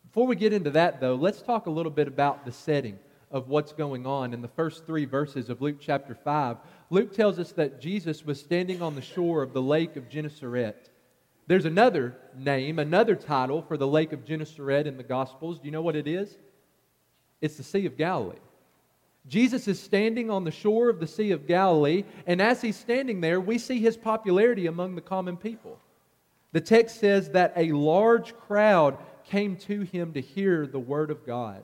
Before 0.06 0.28
we 0.28 0.36
get 0.36 0.54
into 0.54 0.72
that, 0.72 1.00
though, 1.00 1.16
let's 1.16 1.42
talk 1.42 1.68
a 1.68 1.72
little 1.72 1.92
bit 1.92 2.08
about 2.08 2.46
the 2.46 2.52
setting 2.52 3.00
of 3.32 3.50
what's 3.50 3.74
going 3.74 4.06
on 4.06 4.34
in 4.34 4.42
the 4.42 4.48
first 4.48 4.86
three 4.86 5.06
verses 5.06 5.50
of 5.50 5.62
Luke 5.62 5.78
chapter 5.80 6.16
5. 6.16 6.58
Luke 6.90 7.14
tells 7.14 7.40
us 7.40 7.52
that 7.54 7.80
Jesus 7.80 8.26
was 8.26 8.40
standing 8.40 8.82
on 8.82 8.96
the 8.96 9.02
shore 9.02 9.44
of 9.44 9.54
the 9.54 9.62
lake 9.62 9.96
of 9.96 10.10
Gennesaret. 10.10 10.90
There's 11.48 11.66
another 11.66 12.18
name, 12.38 12.78
another 12.78 13.16
title 13.16 13.62
for 13.62 13.78
the 13.78 13.88
lake 13.88 14.12
of 14.12 14.26
Gennesaret 14.26 14.86
in 14.86 14.98
the 14.98 15.04
Gospels. 15.04 15.60
Do 15.60 15.66
you 15.66 15.72
know 15.72 15.82
what 15.82 15.96
it 15.96 16.08
is? 16.08 16.38
It's 17.40 17.56
the 17.56 17.64
Sea 17.64 17.86
of 17.86 17.98
Galilee. 17.98 18.36
Jesus 19.28 19.68
is 19.68 19.80
standing 19.80 20.30
on 20.30 20.44
the 20.44 20.52
shore 20.52 20.90
of 20.90 21.00
the 21.00 21.08
Sea 21.08 21.32
of 21.32 21.48
Galilee, 21.48 22.04
and 22.26 22.42
as 22.42 22.62
he's 22.62 22.78
standing 22.78 23.22
there, 23.22 23.42
we 23.42 23.58
see 23.58 23.80
his 23.80 23.98
popularity 23.98 24.68
among 24.68 24.96
the 24.96 25.02
common 25.02 25.36
people. 25.36 25.80
The 26.54 26.62
text 26.62 27.00
says 27.00 27.30
that 27.32 27.54
a 27.56 27.74
large 27.74 28.36
crowd 28.38 28.98
came 29.26 29.58
to 29.58 29.82
him 29.82 30.14
to 30.14 30.22
hear 30.22 30.66
the 30.66 30.80
word 30.80 31.12
of 31.12 31.26
God. 31.26 31.64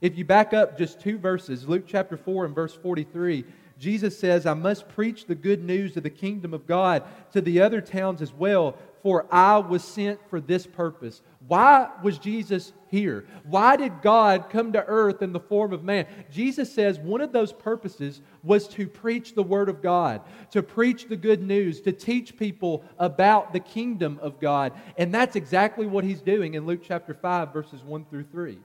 If 0.00 0.18
you 0.18 0.24
back 0.24 0.52
up 0.52 0.76
just 0.76 1.00
two 1.00 1.16
verses, 1.16 1.68
Luke 1.68 1.84
chapter 1.86 2.16
4 2.16 2.46
and 2.46 2.54
verse 2.54 2.74
43, 2.74 3.44
Jesus 3.78 4.18
says, 4.18 4.46
I 4.46 4.54
must 4.54 4.88
preach 4.88 5.26
the 5.26 5.34
good 5.34 5.62
news 5.62 5.96
of 5.96 6.02
the 6.02 6.10
kingdom 6.10 6.54
of 6.54 6.66
God 6.66 7.04
to 7.32 7.40
the 7.40 7.60
other 7.60 7.80
towns 7.80 8.20
as 8.20 8.32
well, 8.32 8.76
for 9.06 9.24
I 9.30 9.58
was 9.58 9.84
sent 9.84 10.18
for 10.28 10.40
this 10.40 10.66
purpose. 10.66 11.22
Why 11.46 11.90
was 12.02 12.18
Jesus 12.18 12.72
here? 12.88 13.24
Why 13.44 13.76
did 13.76 14.02
God 14.02 14.50
come 14.50 14.72
to 14.72 14.84
earth 14.84 15.22
in 15.22 15.32
the 15.32 15.38
form 15.38 15.72
of 15.72 15.84
man? 15.84 16.06
Jesus 16.28 16.72
says 16.74 16.98
one 16.98 17.20
of 17.20 17.30
those 17.30 17.52
purposes 17.52 18.20
was 18.42 18.66
to 18.66 18.88
preach 18.88 19.36
the 19.36 19.44
Word 19.44 19.68
of 19.68 19.80
God, 19.80 20.22
to 20.50 20.60
preach 20.60 21.06
the 21.08 21.14
good 21.14 21.40
news, 21.40 21.80
to 21.82 21.92
teach 21.92 22.36
people 22.36 22.82
about 22.98 23.52
the 23.52 23.60
kingdom 23.60 24.18
of 24.20 24.40
God. 24.40 24.72
And 24.98 25.14
that's 25.14 25.36
exactly 25.36 25.86
what 25.86 26.02
he's 26.02 26.20
doing 26.20 26.54
in 26.54 26.66
Luke 26.66 26.80
chapter 26.82 27.14
5, 27.14 27.52
verses 27.52 27.84
1 27.84 28.06
through 28.06 28.24
3. 28.24 28.58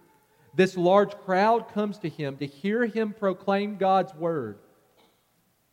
This 0.56 0.76
large 0.76 1.16
crowd 1.20 1.72
comes 1.72 2.00
to 2.00 2.10
him 2.10 2.38
to 2.38 2.48
hear 2.48 2.88
him 2.88 3.14
proclaim 3.14 3.78
God's 3.78 4.16
Word, 4.16 4.58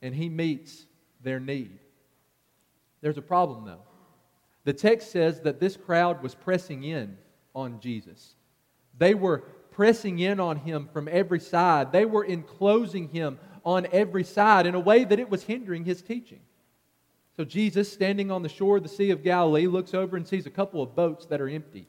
and 0.02 0.14
he 0.14 0.28
meets 0.28 0.84
their 1.22 1.40
need. 1.40 1.78
There's 3.00 3.16
a 3.16 3.22
problem, 3.22 3.64
though. 3.64 3.88
The 4.68 4.75
text 4.75 5.12
says 5.12 5.40
that 5.44 5.60
this 5.60 5.78
crowd 5.78 6.22
was 6.22 6.34
pressing 6.34 6.84
in 6.84 7.16
on 7.54 7.80
Jesus. 7.80 8.34
They 8.98 9.14
were 9.14 9.38
pressing 9.70 10.18
in 10.18 10.40
on 10.40 10.58
him 10.58 10.90
from 10.92 11.08
every 11.10 11.40
side. 11.40 11.90
They 11.90 12.04
were 12.04 12.22
enclosing 12.22 13.08
him 13.08 13.38
on 13.64 13.87
every 13.92 14.25
side 14.25 14.66
in 14.66 14.75
a 14.75 14.78
way 14.78 15.04
that 15.04 15.18
it 15.18 15.30
was 15.30 15.42
hindering 15.42 15.87
his 15.87 16.02
teaching. 16.02 16.40
So 17.34 17.46
Jesus, 17.46 17.90
standing 17.90 18.30
on 18.30 18.42
the 18.42 18.50
shore 18.50 18.76
of 18.76 18.82
the 18.82 18.90
Sea 18.90 19.10
of 19.10 19.25
Galilee, 19.25 19.66
looks 19.66 19.94
over 19.94 20.18
and 20.18 20.28
sees 20.28 20.44
a 20.44 20.50
couple 20.50 20.82
of 20.82 20.94
boats 20.94 21.25
that 21.25 21.40
are 21.40 21.48
empty. 21.48 21.87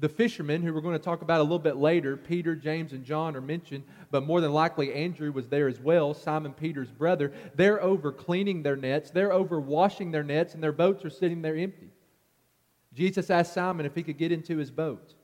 The 0.00 0.08
fishermen, 0.08 0.64
who 0.64 0.74
we're 0.74 0.80
going 0.80 0.98
to 0.98 1.04
talk 1.04 1.22
about 1.22 1.38
a 1.38 1.44
little 1.44 1.60
bit 1.60 1.76
later, 1.76 2.16
Peter, 2.16 2.56
James, 2.56 2.92
and 2.92 3.04
John 3.04 3.36
are 3.36 3.40
mentioned, 3.40 3.84
but 4.10 4.24
more 4.24 4.40
than 4.40 4.52
likely 4.52 4.92
Andrew 4.92 5.30
was 5.30 5.46
there 5.46 5.68
as 5.68 5.78
well, 5.78 6.14
Simon 6.14 6.52
Peter's 6.52 6.90
brother. 6.90 7.32
They're 7.54 7.80
over 7.80 8.10
cleaning 8.10 8.64
their 8.64 8.74
nets, 8.74 9.12
they're 9.12 9.32
over 9.32 9.60
washing 9.60 10.10
their 10.10 10.24
nets, 10.24 10.54
and 10.54 10.60
their 10.60 10.72
boats 10.72 11.04
are 11.04 11.10
sitting 11.10 11.42
there 11.42 11.56
empty. 11.56 11.87
Jesus 12.98 13.30
asked 13.30 13.54
Simon 13.54 13.86
if 13.86 13.94
he 13.94 14.02
could 14.02 14.18
get 14.18 14.32
into 14.32 14.56
his 14.56 14.72
boat 14.72 15.14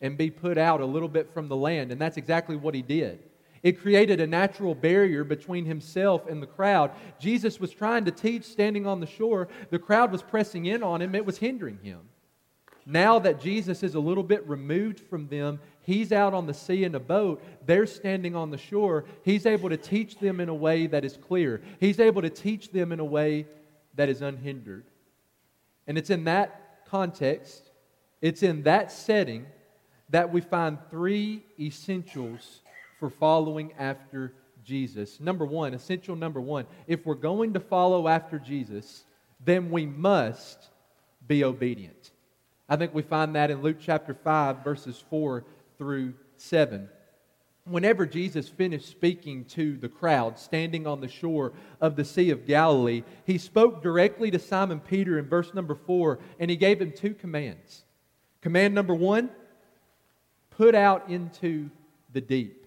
and 0.00 0.18
be 0.18 0.32
put 0.32 0.58
out 0.58 0.80
a 0.80 0.84
little 0.84 1.08
bit 1.08 1.32
from 1.32 1.46
the 1.46 1.54
land, 1.54 1.92
and 1.92 2.00
that's 2.00 2.16
exactly 2.16 2.56
what 2.56 2.74
he 2.74 2.82
did. 2.82 3.20
It 3.62 3.80
created 3.80 4.20
a 4.20 4.26
natural 4.26 4.74
barrier 4.74 5.22
between 5.22 5.64
himself 5.64 6.26
and 6.28 6.42
the 6.42 6.48
crowd. 6.48 6.90
Jesus 7.20 7.60
was 7.60 7.70
trying 7.70 8.04
to 8.06 8.10
teach 8.10 8.42
standing 8.42 8.84
on 8.84 8.98
the 8.98 9.06
shore. 9.06 9.46
The 9.70 9.78
crowd 9.78 10.10
was 10.10 10.24
pressing 10.24 10.66
in 10.66 10.82
on 10.82 11.00
him, 11.00 11.14
it 11.14 11.24
was 11.24 11.38
hindering 11.38 11.78
him. 11.84 12.00
Now 12.84 13.20
that 13.20 13.40
Jesus 13.40 13.84
is 13.84 13.94
a 13.94 14.00
little 14.00 14.24
bit 14.24 14.48
removed 14.48 14.98
from 14.98 15.28
them, 15.28 15.60
he's 15.82 16.10
out 16.10 16.34
on 16.34 16.48
the 16.48 16.54
sea 16.54 16.82
in 16.82 16.96
a 16.96 17.00
boat, 17.00 17.40
they're 17.64 17.86
standing 17.86 18.34
on 18.34 18.50
the 18.50 18.58
shore. 18.58 19.04
He's 19.22 19.46
able 19.46 19.68
to 19.68 19.76
teach 19.76 20.18
them 20.18 20.40
in 20.40 20.48
a 20.48 20.54
way 20.54 20.88
that 20.88 21.04
is 21.04 21.16
clear, 21.16 21.62
he's 21.78 22.00
able 22.00 22.22
to 22.22 22.30
teach 22.30 22.72
them 22.72 22.90
in 22.90 22.98
a 22.98 23.04
way 23.04 23.46
that 23.94 24.08
is 24.08 24.20
unhindered. 24.20 24.86
And 25.86 25.96
it's 25.96 26.10
in 26.10 26.24
that 26.24 26.59
context, 26.90 27.70
it's 28.20 28.42
in 28.42 28.62
that 28.64 28.90
setting 28.90 29.46
that 30.10 30.32
we 30.32 30.40
find 30.40 30.78
three 30.90 31.42
essentials 31.58 32.60
for 32.98 33.08
following 33.08 33.72
after 33.78 34.32
Jesus. 34.64 35.20
Number 35.20 35.44
one, 35.44 35.72
essential 35.72 36.16
number 36.16 36.40
one, 36.40 36.66
if 36.86 37.06
we're 37.06 37.14
going 37.14 37.54
to 37.54 37.60
follow 37.60 38.08
after 38.08 38.38
Jesus, 38.38 39.04
then 39.44 39.70
we 39.70 39.86
must 39.86 40.68
be 41.26 41.44
obedient. 41.44 42.10
I 42.68 42.76
think 42.76 42.94
we 42.94 43.02
find 43.02 43.34
that 43.36 43.50
in 43.50 43.62
Luke 43.62 43.78
chapter 43.80 44.14
5, 44.14 44.62
verses 44.62 45.02
4 45.10 45.44
through 45.78 46.14
7. 46.36 46.88
Whenever 47.70 48.04
Jesus 48.04 48.48
finished 48.48 48.88
speaking 48.88 49.44
to 49.46 49.76
the 49.76 49.88
crowd 49.88 50.38
standing 50.38 50.86
on 50.86 51.00
the 51.00 51.08
shore 51.08 51.52
of 51.80 51.96
the 51.96 52.04
Sea 52.04 52.30
of 52.30 52.46
Galilee, 52.46 53.02
he 53.24 53.38
spoke 53.38 53.82
directly 53.82 54.30
to 54.30 54.38
Simon 54.38 54.80
Peter 54.80 55.18
in 55.18 55.26
verse 55.26 55.54
number 55.54 55.74
4, 55.74 56.18
and 56.38 56.50
he 56.50 56.56
gave 56.56 56.80
him 56.80 56.92
two 56.92 57.14
commands. 57.14 57.84
Command 58.40 58.74
number 58.74 58.94
one 58.94 59.30
put 60.50 60.74
out 60.74 61.08
into 61.08 61.70
the 62.12 62.20
deep 62.20 62.60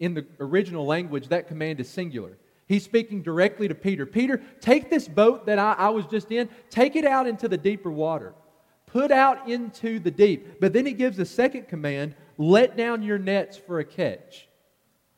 in 0.00 0.14
the 0.14 0.26
original 0.40 0.86
language, 0.86 1.28
that 1.28 1.48
command 1.48 1.80
is 1.80 1.88
singular. 1.88 2.36
He's 2.66 2.84
speaking 2.84 3.22
directly 3.22 3.66
to 3.68 3.74
Peter. 3.74 4.06
Peter, 4.06 4.42
take 4.60 4.90
this 4.90 5.08
boat 5.08 5.46
that 5.46 5.58
I, 5.58 5.72
I, 5.72 5.88
was 5.88 6.06
just 6.06 6.30
in, 6.30 6.48
take 6.70 6.96
it 6.96 7.04
out 7.04 7.26
into 7.26 7.48
the 7.48 7.56
deeper 7.56 7.90
water. 7.90 8.34
Put 8.86 9.10
out 9.10 9.48
into 9.48 9.98
the 9.98 10.10
deep. 10.10 10.60
But 10.60 10.72
then 10.72 10.86
he 10.86 10.92
gives 10.92 11.18
a 11.18 11.24
second 11.24 11.68
command 11.68 12.14
let 12.38 12.76
down 12.76 13.02
your 13.02 13.18
nets 13.18 13.58
for 13.58 13.80
a 13.80 13.84
catch. 13.84 14.48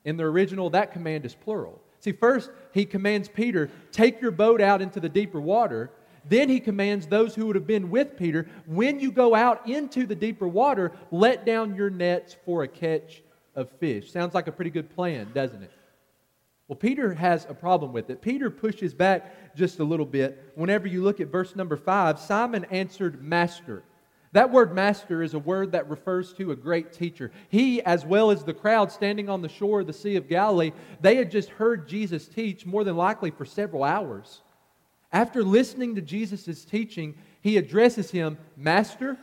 In 0.05 0.17
the 0.17 0.25
original, 0.25 0.71
that 0.71 0.93
command 0.93 1.25
is 1.25 1.35
plural. 1.35 1.81
See, 2.01 2.13
first, 2.13 2.51
he 2.73 2.87
commands 2.87 3.29
Peter, 3.29 3.71
take 3.93 4.21
your 4.21 4.31
boat 4.31 4.61
out 4.61 4.81
into 4.81 4.99
the 4.99 5.09
deeper 5.09 5.41
water. 5.41 5.91
Then 6.29 6.49
he 6.49 6.59
commands 6.59 7.07
those 7.07 7.35
who 7.35 7.47
would 7.47 7.57
have 7.57 7.67
been 7.67 7.91
with 7.91 8.17
Peter, 8.17 8.49
when 8.67 9.01
you 9.01 9.13
go 9.13 9.35
out 9.35 9.69
into 9.69 10.07
the 10.07 10.15
deeper 10.15 10.49
water, 10.49 10.93
let 11.11 11.47
down 11.47 11.77
your 11.77 11.91
nets 11.91 12.37
for 12.45 12.63
a 12.63 12.69
catch 12.69 13.23
of 13.55 13.71
fish. 13.73 14.11
Sounds 14.11 14.35
like 14.35 14.47
a 14.47 14.53
pretty 14.53 14.71
good 14.71 14.95
plan, 14.95 15.31
doesn't 15.35 15.63
it? 15.63 15.71
Well, 16.69 16.77
Peter 16.77 17.13
has 17.15 17.47
a 17.49 17.55
problem 17.55 17.93
with 17.93 18.11
it. 18.11 18.23
Peter 18.23 18.49
pushes 18.49 18.95
back 18.95 19.57
just 19.57 19.81
a 19.81 19.85
little 19.85 20.07
bit. 20.07 20.53
Whenever 20.55 20.87
you 20.87 21.03
look 21.03 21.21
at 21.21 21.27
verse 21.27 21.57
number 21.57 21.77
five, 21.77 22.19
Simon 22.21 22.65
answered, 22.71 23.23
Master. 23.23 23.83
That 24.33 24.53
word 24.53 24.73
master 24.75 25.23
is 25.23 25.35
a 25.35 25.41
word 25.41 25.73
that 25.73 25.89
refers 25.91 26.33
to 26.35 26.53
a 26.53 26.57
great 26.57 26.93
teacher. 26.93 27.33
He, 27.49 27.83
as 27.83 28.05
well 28.05 28.31
as 28.31 28.45
the 28.45 28.55
crowd 28.55 28.93
standing 28.93 29.29
on 29.29 29.43
the 29.43 29.49
shore 29.49 29.81
of 29.81 29.89
the 29.89 29.93
Sea 29.93 30.17
of 30.17 30.29
Galilee, 30.29 30.73
they 31.01 31.17
had 31.17 31.33
just 31.33 31.49
heard 31.51 31.89
Jesus 31.89 32.29
teach 32.29 32.65
more 32.65 32.85
than 32.85 32.97
likely 32.97 33.31
for 33.31 33.45
several 33.45 33.83
hours. 33.83 34.43
After 35.13 35.43
listening 35.43 35.97
to 35.97 36.01
Jesus' 36.01 36.65
teaching, 36.65 37.17
he 37.41 37.57
addresses 37.57 38.13
him, 38.13 38.39
Master, 38.57 39.17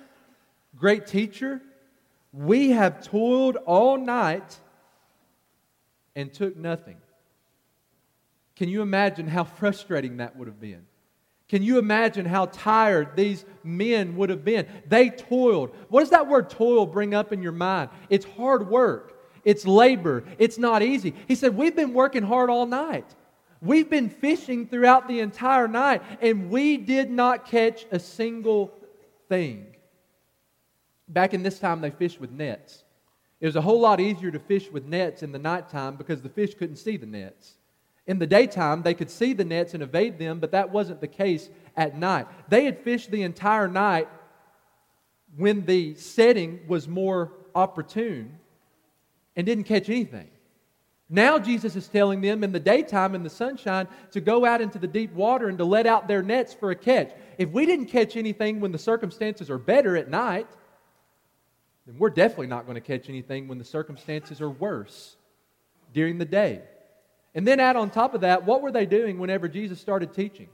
great 0.76 1.08
teacher, 1.08 1.62
we 2.34 2.72
have 2.72 3.02
toiled 3.02 3.56
all 3.66 3.98
night 3.98 4.60
and 6.18 6.34
took 6.34 6.58
nothing. 6.58 6.98
Can 8.58 8.68
you 8.68 8.82
imagine 8.82 9.28
how 9.28 9.44
frustrating 9.60 10.18
that 10.18 10.36
would 10.36 10.48
have 10.48 10.60
been? 10.60 10.86
Can 11.50 11.64
you 11.64 11.80
imagine 11.80 12.26
how 12.26 12.48
tired 12.48 13.16
these 13.16 13.46
men 13.64 14.18
would 14.18 14.30
have 14.30 14.44
been? 14.44 14.68
They 14.88 15.10
toiled. 15.10 15.74
What 15.90 16.02
does 16.02 16.10
that 16.10 16.28
word 16.28 16.50
toil 16.50 16.86
bring 16.86 17.14
up 17.14 17.32
in 17.32 17.42
your 17.42 17.54
mind? 17.54 17.90
It's 18.10 18.26
hard 18.26 18.68
work, 18.68 19.18
it's 19.46 19.66
labor, 19.66 20.24
it's 20.38 20.58
not 20.58 20.84
easy. 20.84 21.14
He 21.28 21.36
said, 21.36 21.56
We've 21.56 21.76
been 21.76 21.94
working 21.94 22.24
hard 22.24 22.50
all 22.50 22.66
night. 22.66 23.06
We've 23.62 23.90
been 23.90 24.10
fishing 24.10 24.68
throughout 24.68 25.08
the 25.08 25.20
entire 25.20 25.68
night, 25.68 26.04
and 26.22 26.50
we 26.50 26.78
did 26.78 27.10
not 27.10 27.48
catch 27.48 27.86
a 27.92 27.98
single 27.98 28.72
thing. 29.30 29.66
Back 31.08 31.34
in 31.34 31.42
this 31.42 31.58
time, 31.58 31.82
they 31.82 31.90
fished 31.90 32.20
with 32.20 32.32
nets. 32.32 32.84
It 33.40 33.46
was 33.46 33.56
a 33.56 33.62
whole 33.62 33.80
lot 33.80 34.00
easier 34.00 34.32
to 34.32 34.40
fish 34.40 34.70
with 34.72 34.86
nets 34.86 35.24
in 35.24 35.32
the 35.32 35.40
nighttime 35.40 35.96
because 35.96 36.22
the 36.22 36.30
fish 36.30 36.54
couldn't 36.54 36.76
see 36.76 36.98
the 36.98 37.06
nets. 37.06 37.57
In 38.08 38.20
the 38.20 38.28
daytime, 38.28 38.84
they 38.84 38.94
could 38.94 39.12
see 39.12 39.34
the 39.34 39.44
nets 39.44 39.74
and 39.74 39.84
evade 39.84 40.18
them, 40.18 40.40
but 40.40 40.52
that 40.52 40.72
wasn't 40.72 41.02
the 41.02 41.08
case 41.08 41.50
at 41.76 41.98
night. 41.98 42.26
They 42.48 42.64
had 42.64 42.80
fished 42.80 43.12
the 43.12 43.24
entire 43.24 43.68
night 43.68 44.08
when 45.36 45.66
the 45.66 45.94
setting 45.96 46.62
was 46.68 46.88
more 46.88 47.34
opportune 47.54 48.40
and 49.36 49.46
didn't 49.46 49.66
catch 49.66 49.90
anything. 49.90 50.30
Now, 51.10 51.38
Jesus 51.38 51.76
is 51.76 51.88
telling 51.88 52.22
them 52.22 52.44
in 52.44 52.52
the 52.52 52.60
daytime, 52.60 53.14
in 53.16 53.24
the 53.24 53.30
sunshine, 53.30 53.88
to 54.12 54.22
go 54.22 54.46
out 54.46 54.62
into 54.62 54.80
the 54.80 54.88
deep 54.88 55.14
water 55.14 55.48
and 55.48 55.58
to 55.58 55.66
let 55.66 55.86
out 55.86 56.08
their 56.08 56.22
nets 56.22 56.54
for 56.54 56.72
a 56.72 56.76
catch. 56.76 57.12
If 57.38 57.50
we 57.52 57.66
didn't 57.66 57.86
catch 57.86 58.16
anything 58.18 58.60
when 58.60 58.72
the 58.72 58.78
circumstances 58.78 59.50
are 59.50 59.58
better 59.58 59.96
at 59.96 60.10
night, 60.10 60.48
then 61.86 61.98
we're 61.98 62.10
definitely 62.10 62.48
not 62.48 62.66
going 62.66 62.76
to 62.76 62.82
catch 62.82 63.10
anything 63.10 63.48
when 63.48 63.58
the 63.58 63.64
circumstances 63.64 64.42
are 64.42 64.50
worse 64.50 65.16
during 65.94 66.18
the 66.18 66.26
day. 66.26 66.62
And 67.38 67.48
then 67.48 67.60
add 67.60 67.76
on 67.76 67.92
top 67.92 68.16
of 68.16 68.22
that, 68.22 68.46
what 68.46 68.64
were 68.64 68.72
they 68.72 68.88
doing 68.88 69.20
whenever 69.20 69.48
Jesus 69.48 69.80
started 69.80 70.12
teaching? 70.12 70.50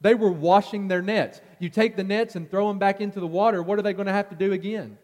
They 0.00 0.14
were 0.14 0.32
washing 0.32 0.88
their 0.88 1.02
nets. 1.02 1.42
You 1.58 1.68
take 1.68 1.96
the 1.96 2.02
nets 2.02 2.34
and 2.34 2.50
throw 2.50 2.66
them 2.66 2.78
back 2.78 3.02
into 3.02 3.20
the 3.20 3.26
water, 3.26 3.62
what 3.62 3.78
are 3.78 3.82
they 3.82 3.92
going 3.92 4.06
to 4.06 4.12
have 4.12 4.30
to 4.30 4.34
do 4.34 4.54
again? 4.54 4.96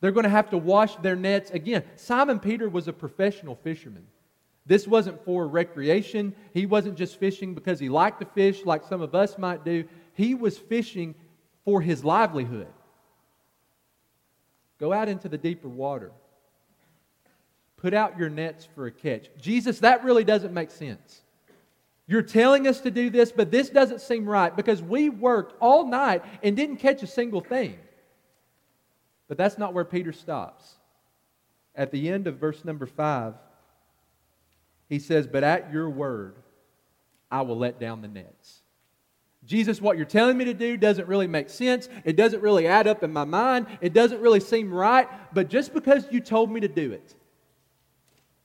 They're 0.00 0.10
going 0.10 0.24
to 0.24 0.30
have 0.30 0.50
to 0.50 0.58
wash 0.58 0.96
their 0.96 1.14
nets 1.14 1.52
again. 1.52 1.84
Simon 1.94 2.40
Peter 2.40 2.68
was 2.68 2.88
a 2.88 2.92
professional 2.92 3.54
fisherman. 3.54 4.04
This 4.66 4.88
wasn't 4.88 5.24
for 5.24 5.46
recreation. 5.46 6.34
He 6.54 6.66
wasn't 6.66 6.98
just 6.98 7.20
fishing 7.20 7.54
because 7.54 7.78
he 7.78 7.88
liked 7.88 8.18
to 8.18 8.26
fish 8.26 8.64
like 8.64 8.82
some 8.82 9.02
of 9.02 9.14
us 9.14 9.38
might 9.38 9.64
do. 9.64 9.84
He 10.14 10.34
was 10.34 10.58
fishing 10.58 11.14
for 11.64 11.80
his 11.80 12.04
livelihood. 12.04 12.66
Go 14.80 14.92
out 14.92 15.08
into 15.08 15.28
the 15.28 15.38
deeper 15.38 15.68
water. 15.68 16.10
Put 17.80 17.94
out 17.94 18.18
your 18.18 18.28
nets 18.28 18.68
for 18.74 18.86
a 18.86 18.90
catch. 18.90 19.30
Jesus, 19.40 19.80
that 19.80 20.04
really 20.04 20.24
doesn't 20.24 20.52
make 20.52 20.70
sense. 20.70 21.22
You're 22.06 22.22
telling 22.22 22.66
us 22.66 22.80
to 22.80 22.90
do 22.90 23.08
this, 23.08 23.32
but 23.32 23.50
this 23.50 23.70
doesn't 23.70 24.00
seem 24.00 24.28
right 24.28 24.54
because 24.54 24.82
we 24.82 25.08
worked 25.08 25.54
all 25.60 25.86
night 25.86 26.22
and 26.42 26.56
didn't 26.56 26.76
catch 26.76 27.02
a 27.02 27.06
single 27.06 27.40
thing. 27.40 27.78
But 29.28 29.38
that's 29.38 29.56
not 29.56 29.72
where 29.72 29.84
Peter 29.84 30.12
stops. 30.12 30.74
At 31.74 31.92
the 31.92 32.10
end 32.10 32.26
of 32.26 32.36
verse 32.36 32.64
number 32.64 32.84
five, 32.84 33.34
he 34.88 34.98
says, 34.98 35.26
But 35.26 35.44
at 35.44 35.72
your 35.72 35.88
word, 35.88 36.34
I 37.30 37.42
will 37.42 37.56
let 37.56 37.78
down 37.78 38.02
the 38.02 38.08
nets. 38.08 38.60
Jesus, 39.46 39.80
what 39.80 39.96
you're 39.96 40.04
telling 40.04 40.36
me 40.36 40.44
to 40.46 40.54
do 40.54 40.76
doesn't 40.76 41.08
really 41.08 41.28
make 41.28 41.48
sense. 41.48 41.88
It 42.04 42.16
doesn't 42.16 42.42
really 42.42 42.66
add 42.66 42.86
up 42.86 43.02
in 43.02 43.12
my 43.12 43.24
mind. 43.24 43.66
It 43.80 43.94
doesn't 43.94 44.20
really 44.20 44.40
seem 44.40 44.74
right. 44.74 45.08
But 45.32 45.48
just 45.48 45.72
because 45.72 46.06
you 46.10 46.20
told 46.20 46.50
me 46.50 46.60
to 46.60 46.68
do 46.68 46.92
it, 46.92 47.14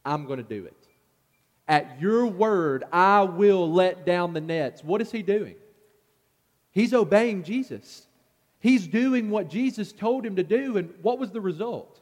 I'm 0.05 0.25
going 0.25 0.37
to 0.37 0.43
do 0.43 0.65
it. 0.65 0.87
At 1.67 1.99
your 1.99 2.27
word, 2.27 2.83
I 2.91 3.23
will 3.23 3.71
let 3.71 4.05
down 4.05 4.33
the 4.33 4.41
nets. 4.41 4.83
What 4.83 5.01
is 5.01 5.11
he 5.11 5.23
doing? 5.23 5.55
He's 6.71 6.93
obeying 6.93 7.43
Jesus. 7.43 8.05
He's 8.59 8.87
doing 8.87 9.29
what 9.29 9.49
Jesus 9.49 9.91
told 9.91 10.25
him 10.25 10.35
to 10.35 10.43
do. 10.43 10.77
And 10.77 10.93
what 11.01 11.17
was 11.17 11.31
the 11.31 11.41
result? 11.41 11.99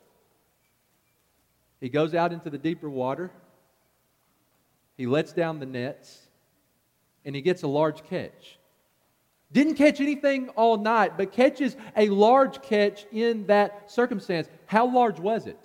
He 1.80 1.90
goes 1.90 2.14
out 2.14 2.34
into 2.34 2.50
the 2.50 2.58
deeper 2.58 2.90
water, 2.90 3.32
he 4.96 5.06
lets 5.06 5.34
down 5.34 5.60
the 5.60 5.66
nets, 5.66 6.28
and 7.26 7.36
he 7.36 7.42
gets 7.42 7.64
a 7.64 7.68
large 7.68 8.04
catch. 8.06 8.58
Didn't 9.52 9.76
catch 9.76 10.02
anything 10.02 10.50
all 10.50 10.78
night, 10.78 11.18
but 11.18 11.32
catches 11.32 11.76
a 11.96 12.10
large 12.10 12.62
catch 12.62 13.06
in 13.12 13.46
that 13.48 13.92
circumstance. 13.92 14.48
How 14.66 14.92
large 14.92 15.20
was 15.20 15.46
it? 15.46 15.60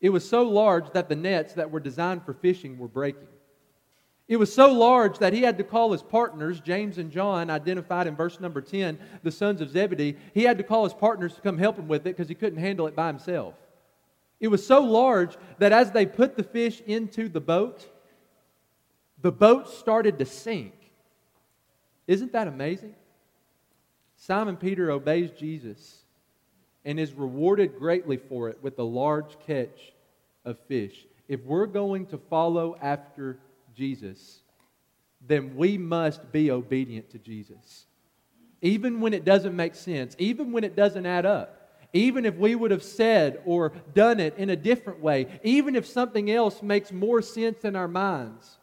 It 0.00 0.10
was 0.10 0.28
so 0.28 0.42
large 0.42 0.90
that 0.92 1.08
the 1.08 1.16
nets 1.16 1.54
that 1.54 1.70
were 1.70 1.80
designed 1.80 2.24
for 2.24 2.32
fishing 2.32 2.78
were 2.78 2.88
breaking. 2.88 3.28
It 4.28 4.38
was 4.38 4.54
so 4.54 4.72
large 4.72 5.18
that 5.18 5.32
he 5.32 5.42
had 5.42 5.58
to 5.58 5.64
call 5.64 5.90
his 5.90 6.02
partners, 6.02 6.60
James 6.60 6.98
and 6.98 7.10
John, 7.10 7.50
identified 7.50 8.06
in 8.06 8.14
verse 8.14 8.38
number 8.38 8.60
10, 8.60 8.98
the 9.24 9.32
sons 9.32 9.60
of 9.60 9.70
Zebedee. 9.70 10.16
He 10.32 10.44
had 10.44 10.56
to 10.58 10.64
call 10.64 10.84
his 10.84 10.94
partners 10.94 11.34
to 11.34 11.40
come 11.40 11.58
help 11.58 11.76
him 11.76 11.88
with 11.88 12.02
it 12.02 12.16
because 12.16 12.28
he 12.28 12.36
couldn't 12.36 12.60
handle 12.60 12.86
it 12.86 12.94
by 12.94 13.08
himself. 13.08 13.54
It 14.38 14.48
was 14.48 14.64
so 14.64 14.82
large 14.82 15.36
that 15.58 15.72
as 15.72 15.90
they 15.90 16.06
put 16.06 16.36
the 16.36 16.44
fish 16.44 16.80
into 16.86 17.28
the 17.28 17.40
boat, 17.40 17.86
the 19.20 19.32
boat 19.32 19.68
started 19.68 20.18
to 20.20 20.24
sink. 20.24 20.74
Isn't 22.06 22.32
that 22.32 22.46
amazing? 22.46 22.94
Simon 24.16 24.56
Peter 24.56 24.90
obeys 24.90 25.30
Jesus 25.32 26.04
and 26.84 26.98
is 26.98 27.12
rewarded 27.12 27.78
greatly 27.78 28.16
for 28.16 28.48
it 28.48 28.58
with 28.62 28.78
a 28.78 28.82
large 28.82 29.38
catch 29.46 29.92
of 30.44 30.58
fish. 30.66 31.06
If 31.28 31.44
we're 31.44 31.66
going 31.66 32.06
to 32.06 32.18
follow 32.18 32.76
after 32.80 33.38
Jesus, 33.76 34.40
then 35.26 35.56
we 35.56 35.78
must 35.78 36.32
be 36.32 36.50
obedient 36.50 37.10
to 37.10 37.18
Jesus. 37.18 37.86
Even 38.62 39.00
when 39.00 39.14
it 39.14 39.24
doesn't 39.24 39.54
make 39.54 39.74
sense, 39.74 40.16
even 40.18 40.52
when 40.52 40.64
it 40.64 40.76
doesn't 40.76 41.06
add 41.06 41.26
up, 41.26 41.56
even 41.92 42.24
if 42.24 42.36
we 42.36 42.54
would 42.54 42.70
have 42.70 42.82
said 42.82 43.40
or 43.44 43.72
done 43.94 44.20
it 44.20 44.36
in 44.36 44.50
a 44.50 44.56
different 44.56 45.00
way, 45.00 45.26
even 45.42 45.74
if 45.74 45.86
something 45.86 46.30
else 46.30 46.62
makes 46.62 46.92
more 46.92 47.20
sense 47.20 47.64
in 47.64 47.74
our 47.74 47.88
minds, 47.88 48.58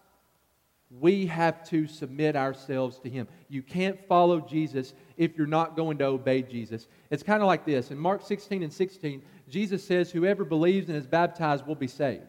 we 1.00 1.26
have 1.28 1.68
to 1.70 1.88
submit 1.88 2.36
ourselves 2.36 3.00
to 3.00 3.10
Him. 3.10 3.28
You 3.50 3.62
can't 3.62 4.00
follow 4.08 4.40
Jesus 4.40 4.94
if 5.18 5.38
you're 5.38 5.48
not 5.48 5.76
going 5.76 5.98
to 6.00 6.06
obey 6.06 6.42
Jesus. 6.42 6.88
It's 7.10 7.24
kind 7.24 7.42
of 7.42 7.48
like 7.48 7.66
this. 7.66 7.92
In 7.92 7.98
Mark 7.98 8.26
16 8.26 8.64
and 8.64 8.72
16, 8.72 9.22
Jesus 9.50 9.84
says, 9.84 10.12
Whoever 10.12 10.46
believes 10.46 10.90
and 10.90 10.98
is 10.98 11.08
baptized 11.08 11.66
will 11.66 11.76
be 11.76 11.88
saved. 11.88 12.24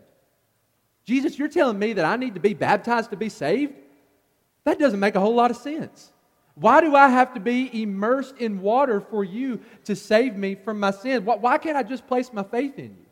Jesus, 1.05 1.39
you're 1.39 1.49
telling 1.49 1.79
me 1.79 1.95
that 1.95 2.05
I 2.05 2.17
need 2.17 2.35
to 2.35 2.41
be 2.41 2.55
baptized 2.55 3.11
to 3.11 3.17
be 3.17 3.29
saved? 3.29 3.75
That 4.65 4.79
doesn't 4.79 5.01
make 5.01 5.15
a 5.15 5.21
whole 5.21 5.35
lot 5.35 5.51
of 5.51 5.57
sense. 5.57 6.13
Why 6.55 6.81
do 6.81 6.95
I 6.97 7.09
have 7.09 7.35
to 7.35 7.41
be 7.41 7.83
immersed 7.83 8.37
in 8.39 8.61
water 8.61 9.01
for 9.01 9.23
you 9.23 9.61
to 9.85 9.95
save 9.95 10.37
me 10.37 10.57
from 10.57 10.81
my 10.81 10.91
sins? 10.91 11.25
Why 11.25 11.57
can't 11.57 11.77
I 11.77 11.83
just 11.83 12.07
place 12.07 12.33
my 12.33 12.43
faith 12.43 12.79
in 12.79 12.97
you? 12.99 13.08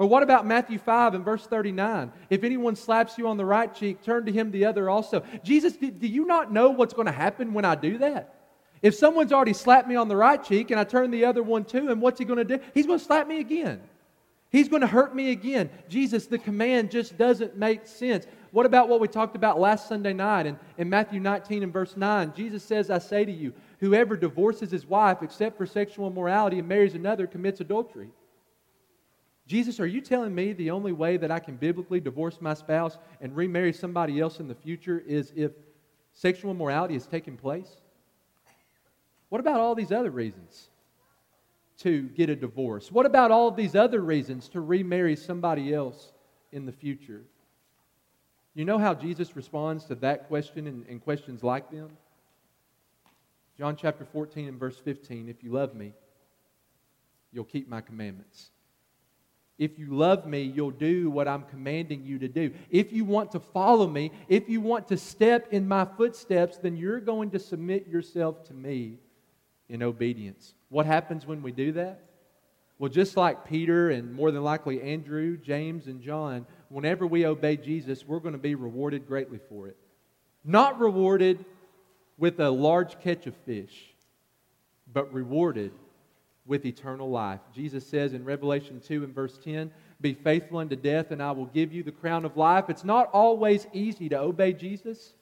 Or 0.00 0.06
what 0.06 0.22
about 0.22 0.46
Matthew 0.46 0.78
5 0.78 1.12
and 1.12 1.22
verse 1.22 1.46
39? 1.46 2.10
If 2.30 2.42
anyone 2.42 2.74
slaps 2.74 3.18
you 3.18 3.28
on 3.28 3.36
the 3.36 3.44
right 3.44 3.72
cheek, 3.74 4.02
turn 4.02 4.24
to 4.24 4.32
him 4.32 4.50
the 4.50 4.64
other 4.64 4.88
also. 4.88 5.22
Jesus, 5.44 5.76
do 5.76 6.06
you 6.06 6.24
not 6.24 6.50
know 6.50 6.70
what's 6.70 6.94
going 6.94 7.04
to 7.04 7.12
happen 7.12 7.52
when 7.52 7.66
I 7.66 7.74
do 7.74 7.98
that? 7.98 8.34
If 8.80 8.94
someone's 8.94 9.30
already 9.30 9.52
slapped 9.52 9.86
me 9.86 9.96
on 9.96 10.08
the 10.08 10.16
right 10.16 10.42
cheek 10.42 10.70
and 10.70 10.80
I 10.80 10.84
turn 10.84 11.10
the 11.10 11.26
other 11.26 11.42
one 11.42 11.66
to 11.66 11.90
him, 11.90 12.00
what's 12.00 12.18
he 12.18 12.24
going 12.24 12.38
to 12.38 12.56
do? 12.56 12.64
He's 12.72 12.86
going 12.86 12.98
to 12.98 13.04
slap 13.04 13.28
me 13.28 13.40
again. 13.40 13.82
He's 14.48 14.70
going 14.70 14.80
to 14.80 14.86
hurt 14.86 15.14
me 15.14 15.32
again. 15.32 15.68
Jesus, 15.90 16.24
the 16.24 16.38
command 16.38 16.90
just 16.90 17.18
doesn't 17.18 17.58
make 17.58 17.86
sense. 17.86 18.24
What 18.52 18.64
about 18.64 18.88
what 18.88 19.00
we 19.00 19.06
talked 19.06 19.36
about 19.36 19.60
last 19.60 19.86
Sunday 19.86 20.14
night 20.14 20.46
in, 20.46 20.58
in 20.78 20.88
Matthew 20.88 21.20
19 21.20 21.62
and 21.62 21.74
verse 21.74 21.94
9? 21.94 22.32
Jesus 22.34 22.64
says, 22.64 22.88
I 22.88 23.00
say 23.00 23.26
to 23.26 23.32
you, 23.32 23.52
whoever 23.80 24.16
divorces 24.16 24.70
his 24.70 24.86
wife 24.86 25.18
except 25.20 25.58
for 25.58 25.66
sexual 25.66 26.06
immorality 26.06 26.58
and 26.58 26.66
marries 26.66 26.94
another 26.94 27.26
commits 27.26 27.60
adultery. 27.60 28.08
Jesus, 29.50 29.80
are 29.80 29.86
you 29.86 30.00
telling 30.00 30.32
me 30.32 30.52
the 30.52 30.70
only 30.70 30.92
way 30.92 31.16
that 31.16 31.32
I 31.32 31.40
can 31.40 31.56
biblically 31.56 31.98
divorce 31.98 32.38
my 32.40 32.54
spouse 32.54 32.98
and 33.20 33.34
remarry 33.34 33.72
somebody 33.72 34.20
else 34.20 34.38
in 34.38 34.46
the 34.46 34.54
future 34.54 35.02
is 35.04 35.32
if 35.34 35.50
sexual 36.12 36.52
immorality 36.52 36.94
has 36.94 37.04
taken 37.08 37.36
place? 37.36 37.68
What 39.28 39.40
about 39.40 39.58
all 39.58 39.74
these 39.74 39.90
other 39.90 40.10
reasons? 40.10 40.70
to 41.78 42.02
get 42.10 42.28
a 42.28 42.36
divorce? 42.36 42.92
What 42.92 43.06
about 43.06 43.30
all 43.30 43.50
these 43.50 43.74
other 43.74 44.00
reasons 44.00 44.48
to 44.50 44.60
remarry 44.60 45.16
somebody 45.16 45.72
else 45.72 46.12
in 46.52 46.66
the 46.66 46.72
future? 46.72 47.22
You 48.54 48.66
know 48.66 48.76
how 48.76 48.92
Jesus 48.92 49.34
responds 49.34 49.86
to 49.86 49.94
that 49.96 50.28
question 50.28 50.66
and, 50.66 50.84
and, 50.88 51.02
questions 51.02 51.42
like 51.42 51.70
them? 51.70 51.88
John 53.56 53.76
chapter 53.76 54.04
14 54.04 54.48
and 54.48 54.60
verse 54.60 54.76
15 54.76 55.30
If 55.30 55.42
you 55.42 55.52
love 55.52 55.74
me, 55.74 55.94
you'll 57.32 57.44
keep 57.44 57.66
my 57.66 57.80
commandments. 57.80 58.50
If 59.60 59.78
you 59.78 59.94
love 59.94 60.24
me, 60.26 60.40
you'll 60.40 60.70
do 60.70 61.10
what 61.10 61.28
I'm 61.28 61.42
commanding 61.42 62.02
you 62.06 62.18
to 62.20 62.28
do. 62.28 62.50
If 62.70 62.94
you 62.94 63.04
want 63.04 63.32
to 63.32 63.40
follow 63.40 63.86
me, 63.86 64.10
if 64.26 64.48
you 64.48 64.58
want 64.62 64.88
to 64.88 64.96
step 64.96 65.52
in 65.52 65.68
my 65.68 65.84
footsteps, 65.84 66.56
then 66.56 66.78
you're 66.78 66.98
going 66.98 67.30
to 67.32 67.38
submit 67.38 67.86
yourself 67.86 68.42
to 68.44 68.54
me 68.54 68.96
in 69.68 69.82
obedience. 69.82 70.54
What 70.70 70.86
happens 70.86 71.26
when 71.26 71.42
we 71.42 71.52
do 71.52 71.72
that? 71.72 72.00
Well, 72.78 72.88
just 72.88 73.18
like 73.18 73.46
Peter 73.46 73.90
and 73.90 74.14
more 74.14 74.30
than 74.30 74.42
likely 74.42 74.80
Andrew, 74.80 75.36
James, 75.36 75.88
and 75.88 76.00
John, 76.00 76.46
whenever 76.70 77.06
we 77.06 77.26
obey 77.26 77.58
Jesus, 77.58 78.06
we're 78.06 78.20
going 78.20 78.32
to 78.32 78.38
be 78.38 78.54
rewarded 78.54 79.06
greatly 79.06 79.40
for 79.50 79.68
it. 79.68 79.76
Not 80.42 80.80
rewarded 80.80 81.44
with 82.16 82.40
a 82.40 82.48
large 82.48 82.98
catch 83.00 83.26
of 83.26 83.36
fish, 83.44 83.94
but 84.90 85.12
rewarded 85.12 85.72
with 86.50 86.66
eternal 86.66 87.08
life. 87.08 87.38
Jesus 87.54 87.86
says 87.86 88.12
in 88.12 88.24
Revelation 88.24 88.80
2 88.84 89.04
and 89.04 89.14
verse 89.14 89.38
10, 89.38 89.70
Be 90.00 90.14
faithful 90.14 90.58
unto 90.58 90.74
death, 90.74 91.12
and 91.12 91.22
I 91.22 91.30
will 91.30 91.46
give 91.46 91.72
you 91.72 91.84
the 91.84 91.92
crown 91.92 92.24
of 92.24 92.36
life. 92.36 92.64
It's 92.68 92.84
not 92.84 93.08
always 93.12 93.68
easy 93.72 94.08
to 94.08 94.18
obey 94.18 94.52
Jesus. 94.52 95.14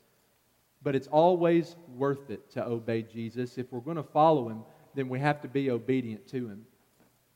But 0.82 0.94
it's 0.94 1.08
always 1.08 1.76
worth 1.96 2.30
it 2.30 2.50
to 2.52 2.64
obey 2.64 3.02
Jesus. 3.02 3.58
If 3.58 3.70
we're 3.72 3.80
going 3.80 3.96
to 3.96 4.02
follow 4.02 4.48
him, 4.48 4.62
then 4.94 5.08
we 5.08 5.18
have 5.18 5.42
to 5.42 5.48
be 5.48 5.70
obedient 5.70 6.26
to 6.28 6.48
him. 6.48 6.64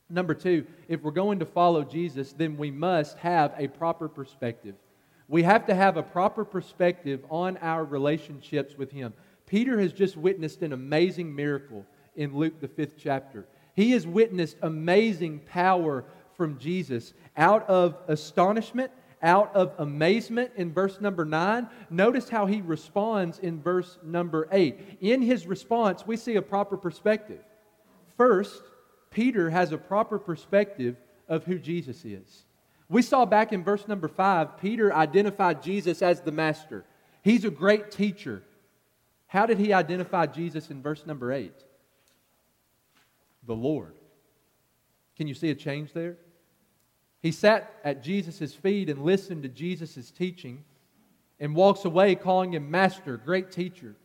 Number 0.08 0.34
two, 0.34 0.64
if 0.88 1.02
we're 1.02 1.10
going 1.10 1.40
to 1.40 1.46
follow 1.46 1.84
Jesus, 1.84 2.32
then 2.32 2.56
we 2.56 2.70
must 2.70 3.18
have 3.18 3.52
a 3.58 3.68
proper 3.68 4.08
perspective. 4.08 4.74
We 5.28 5.42
have 5.42 5.66
to 5.66 5.74
have 5.74 5.96
a 5.96 6.02
proper 6.02 6.44
perspective 6.44 7.24
on 7.30 7.56
our 7.58 7.84
relationships 7.84 8.78
with 8.78 8.90
him. 8.90 9.12
Peter 9.46 9.78
has 9.80 9.92
just 9.92 10.16
witnessed 10.16 10.62
an 10.62 10.72
amazing 10.72 11.34
miracle 11.34 11.84
in 12.14 12.34
Luke, 12.36 12.60
the 12.60 12.68
fifth 12.68 12.94
chapter. 12.98 13.46
He 13.74 13.92
has 13.92 14.06
witnessed 14.06 14.56
amazing 14.62 15.40
power 15.40 16.04
from 16.36 16.58
Jesus 16.58 17.14
out 17.36 17.68
of 17.68 17.96
astonishment 18.08 18.90
out 19.22 19.54
of 19.54 19.72
amazement 19.78 20.50
in 20.56 20.72
verse 20.72 21.00
number 21.00 21.24
9. 21.24 21.68
Notice 21.90 22.28
how 22.28 22.46
he 22.46 22.60
responds 22.60 23.38
in 23.38 23.62
verse 23.62 23.98
number 24.02 24.48
8. 24.50 24.98
In 25.00 25.22
his 25.22 25.46
response, 25.46 26.06
we 26.06 26.16
see 26.16 26.36
a 26.36 26.42
proper 26.42 26.76
perspective. 26.76 27.40
First, 28.16 28.62
Peter 29.10 29.50
has 29.50 29.72
a 29.72 29.78
proper 29.78 30.18
perspective 30.18 30.96
of 31.28 31.44
who 31.44 31.58
Jesus 31.58 32.04
is. 32.04 32.44
We 32.88 33.02
saw 33.02 33.24
back 33.24 33.52
in 33.52 33.64
verse 33.64 33.86
number 33.88 34.08
5, 34.08 34.58
Peter 34.58 34.92
identified 34.92 35.62
Jesus 35.62 36.02
as 36.02 36.20
the 36.20 36.32
master. 36.32 36.84
He's 37.22 37.44
a 37.44 37.50
great 37.50 37.90
teacher. 37.90 38.42
How 39.28 39.46
did 39.46 39.58
he 39.58 39.72
identify 39.72 40.26
Jesus 40.26 40.70
in 40.70 40.82
verse 40.82 41.06
number 41.06 41.32
8? 41.32 41.52
The 43.46 43.54
Lord. 43.54 43.94
Can 45.16 45.26
you 45.26 45.34
see 45.34 45.50
a 45.50 45.54
change 45.54 45.92
there? 45.92 46.16
He 47.20 47.30
sat 47.30 47.72
at 47.84 48.02
Jesus' 48.02 48.54
feet 48.54 48.88
and 48.88 49.04
listened 49.04 49.44
to 49.44 49.48
Jesus' 49.48 50.10
teaching 50.10 50.64
and 51.38 51.54
walks 51.54 51.84
away 51.84 52.14
calling 52.14 52.54
him 52.54 52.70
Master, 52.70 53.16
great 53.16 53.50
teacher. 53.50 53.96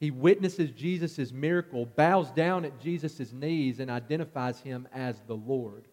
He 0.00 0.10
witnesses 0.10 0.70
Jesus' 0.72 1.32
miracle, 1.32 1.86
bows 1.86 2.30
down 2.32 2.64
at 2.64 2.80
Jesus' 2.80 3.32
knees, 3.32 3.80
and 3.80 3.90
identifies 3.90 4.60
him 4.60 4.88
as 4.92 5.20
the 5.26 5.36
Lord. 5.36 5.86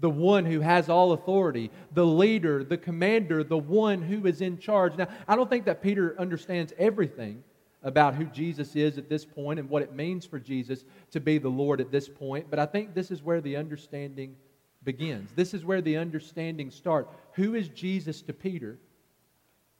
The 0.00 0.10
one 0.10 0.44
who 0.44 0.60
has 0.60 0.88
all 0.88 1.12
authority, 1.12 1.70
the 1.92 2.04
leader, 2.06 2.62
the 2.62 2.76
commander, 2.76 3.42
the 3.42 3.58
one 3.58 4.02
who 4.02 4.26
is 4.26 4.40
in 4.40 4.58
charge. 4.58 4.96
Now, 4.96 5.08
I 5.26 5.36
don't 5.36 5.48
think 5.48 5.64
that 5.64 5.82
Peter 5.82 6.14
understands 6.20 6.72
everything 6.78 7.42
about 7.82 8.14
who 8.14 8.24
Jesus 8.26 8.76
is 8.76 8.98
at 8.98 9.08
this 9.08 9.24
point 9.24 9.58
and 9.58 9.68
what 9.68 9.82
it 9.82 9.94
means 9.94 10.24
for 10.24 10.38
Jesus 10.38 10.84
to 11.10 11.20
be 11.20 11.38
the 11.38 11.48
Lord 11.48 11.80
at 11.80 11.90
this 11.90 12.08
point, 12.08 12.46
but 12.48 12.58
I 12.58 12.66
think 12.66 12.94
this 12.94 13.10
is 13.10 13.22
where 13.22 13.40
the 13.40 13.56
understanding 13.56 14.36
begins. 14.84 15.30
This 15.34 15.54
is 15.54 15.64
where 15.64 15.80
the 15.80 15.96
understanding 15.96 16.70
starts. 16.70 17.12
Who 17.32 17.54
is 17.54 17.68
Jesus 17.68 18.22
to 18.22 18.32
Peter? 18.32 18.78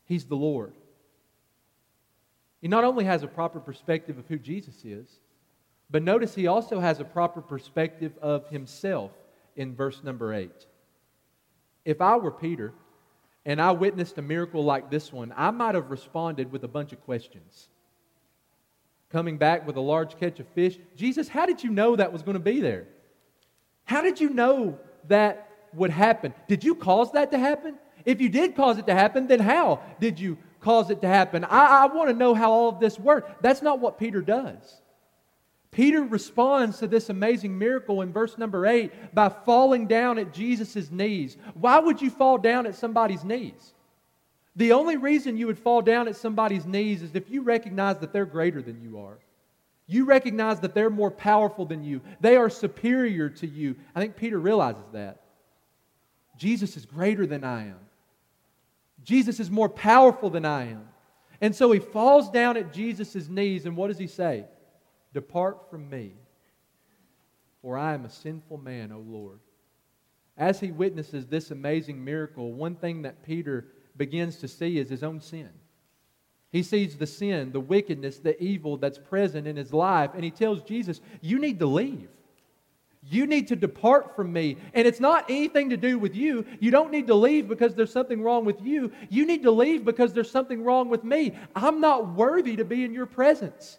He's 0.05 0.25
the 0.25 0.37
Lord. 0.37 0.73
He 2.61 2.69
not 2.69 2.85
only 2.85 3.05
has 3.05 3.23
a 3.23 3.29
proper 3.29 3.61
perspective 3.61 4.19
of 4.19 4.27
who 4.29 4.39
Jesus 4.39 4.85
is, 4.85 5.19
but 5.91 6.03
notice 6.03 6.35
he 6.35 6.47
also 6.47 6.81
has 6.81 7.01
a 7.01 7.05
proper 7.05 7.41
perspective 7.41 8.13
of 8.23 8.49
himself 8.49 9.11
in 9.57 9.75
verse 9.75 10.03
number 10.03 10.33
8. 10.33 10.51
If 11.85 12.01
I 12.01 12.17
were 12.17 12.31
Peter 12.31 12.73
and 13.45 13.61
I 13.61 13.73
witnessed 13.73 14.19
a 14.19 14.23
miracle 14.23 14.65
like 14.65 14.91
this 14.91 15.13
one, 15.13 15.35
I 15.37 15.51
might 15.51 15.75
have 15.75 15.91
responded 15.91 16.53
with 16.53 16.65
a 16.65 16.69
bunch 16.69 16.93
of 16.93 17.05
questions. 17.05 17.69
Coming 19.13 19.37
back 19.37 19.67
with 19.67 19.77
a 19.77 19.81
large 19.81 20.19
catch 20.19 20.41
of 20.41 20.49
fish, 20.49 20.79
Jesus, 20.97 21.29
how 21.29 21.47
did 21.47 21.63
you 21.63 21.71
know 21.71 21.97
that 21.97 22.13
was 22.13 22.23
going 22.23 22.35
to 22.35 22.41
be 22.41 22.61
there? 22.61 22.87
How 23.85 24.01
did 24.01 24.21
you 24.21 24.31
know 24.31 24.79
that 25.09 25.53
would 25.75 25.91
happen. 25.91 26.35
Did 26.49 26.65
you 26.65 26.75
cause 26.75 27.13
that 27.13 27.31
to 27.31 27.39
happen? 27.39 27.79
If 28.05 28.21
you 28.21 28.29
did 28.29 28.57
cause 28.57 28.79
it 28.79 28.87
to 28.87 28.95
happen, 28.95 29.27
then 29.27 29.41
how 29.41 29.81
did 30.01 30.19
you 30.19 30.37
cause 30.61 30.91
it 30.91 31.01
to 31.03 31.09
happen? 31.09 31.45
I, 31.45 31.85
I 31.85 31.87
want 31.87 32.11
to 32.11 32.17
know 32.17 32.35
how 32.35 32.51
all 32.51 32.69
of 32.69 32.81
this 32.81 32.99
worked. 32.99 33.43
That's 33.43 33.63
not 33.63 33.81
what 33.81 33.99
Peter 33.99 34.21
does. 34.21 34.81
Peter 35.71 36.03
responds 36.03 36.79
to 36.79 36.87
this 36.87 37.09
amazing 37.09 37.59
miracle 37.59 38.03
in 38.03 38.13
verse 38.13 38.37
number 38.37 38.67
8 38.67 39.15
by 39.15 39.31
falling 39.31 39.87
down 39.87 40.19
at 40.19 40.35
Jesus' 40.35 40.91
knees. 40.91 41.39
Why 41.55 41.79
would 41.79 42.03
you 42.03 42.11
fall 42.11 42.37
down 42.37 42.67
at 42.67 42.75
somebody's 42.75 43.25
knees? 43.25 43.73
The 44.57 44.73
only 44.73 44.97
reason 44.97 45.37
you 45.37 45.47
would 45.47 45.59
fall 45.59 45.81
down 45.81 46.09
at 46.09 46.17
somebody's 46.17 46.67
knees 46.67 47.03
is 47.03 47.15
if 47.15 47.31
you 47.31 47.43
recognize 47.43 47.99
that 47.99 48.13
they're 48.13 48.27
greater 48.27 48.61
than 48.61 48.81
you 48.83 48.99
are. 48.99 49.19
You 49.87 50.05
recognize 50.05 50.61
that 50.61 50.75
they're 50.75 50.91
more 50.91 51.11
powerful 51.11 51.65
than 51.65 51.83
you, 51.83 52.01
they 52.21 52.37
are 52.37 52.51
superior 52.51 53.29
to 53.31 53.47
you. 53.47 53.77
I 53.95 54.01
think 54.01 54.17
Peter 54.17 54.39
realizes 54.39 54.85
that. 54.93 55.23
Jesus 56.37 56.77
is 56.77 56.87
greater 56.87 57.27
than 57.27 57.45
I 57.45 57.69
am, 57.69 57.79
Jesus 59.05 59.41
is 59.41 59.51
more 59.51 59.69
powerful 59.69 60.31
than 60.31 60.45
I 60.45 60.71
am. 60.71 60.89
And 61.41 61.57
so 61.57 61.73
he 61.73 61.81
falls 61.81 62.31
down 62.31 62.57
at 62.57 62.73
Jesus' 62.73 63.29
knees, 63.29 63.67
and 63.67 63.77
what 63.77 63.89
does 63.89 63.99
he 63.99 64.07
say? 64.07 64.45
Depart 65.13 65.69
from 65.69 65.91
me, 65.91 66.13
for 67.61 67.77
I 67.77 67.95
am 67.95 68.05
a 68.05 68.11
sinful 68.11 68.59
man, 68.59 68.93
O 68.93 68.99
Lord. 68.99 69.41
As 70.39 70.61
he 70.61 70.71
witnesses 70.71 71.27
this 71.27 71.51
amazing 71.51 72.03
miracle, 72.03 72.53
one 72.53 72.77
thing 72.77 73.03
that 73.03 73.25
Peter 73.25 73.67
begins 74.03 74.39
to 74.39 74.49
see 74.49 74.79
is 74.79 74.91
his 74.91 75.05
own 75.05 75.21
sin. 75.21 75.49
He 76.51 76.65
sees 76.65 76.97
the 76.97 77.07
sin, 77.07 77.53
the 77.53 77.61
wickedness, 77.61 78.19
the 78.19 78.41
evil 78.43 78.77
that's 78.77 78.99
present 78.99 79.47
in 79.47 79.55
his 79.55 79.73
life, 79.73 80.11
and 80.15 80.25
he 80.25 80.31
tells 80.33 80.61
Jesus, 80.65 81.01
You 81.21 81.39
need 81.39 81.61
to 81.61 81.67
leave. 81.67 82.09
You 83.09 83.27
need 83.27 83.47
to 83.49 83.57
depart 83.57 84.17
from 84.17 84.33
me. 84.33 84.57
And 84.75 84.89
it's 84.89 84.99
not 84.99 85.27
anything 85.29 85.71
to 85.71 85.77
do 85.77 86.01
with 86.01 86.17
you. 86.17 86.45
You 86.59 86.73
don't 86.73 86.91
need 86.91 87.07
to 87.07 87.15
leave 87.15 87.47
because 87.49 87.77
there's 87.77 87.93
something 87.93 88.23
wrong 88.23 88.45
with 88.45 88.61
you. 88.61 88.91
You 89.09 89.25
need 89.25 89.45
to 89.45 89.53
leave 89.53 89.85
because 89.85 90.13
there's 90.13 90.31
something 90.31 90.65
wrong 90.65 90.89
with 90.89 91.05
me. 91.05 91.37
I'm 91.55 91.81
not 91.81 92.15
worthy 92.15 92.57
to 92.57 92.65
be 92.65 92.85
in 92.85 92.93
your 92.93 93.07
presence. 93.07 93.79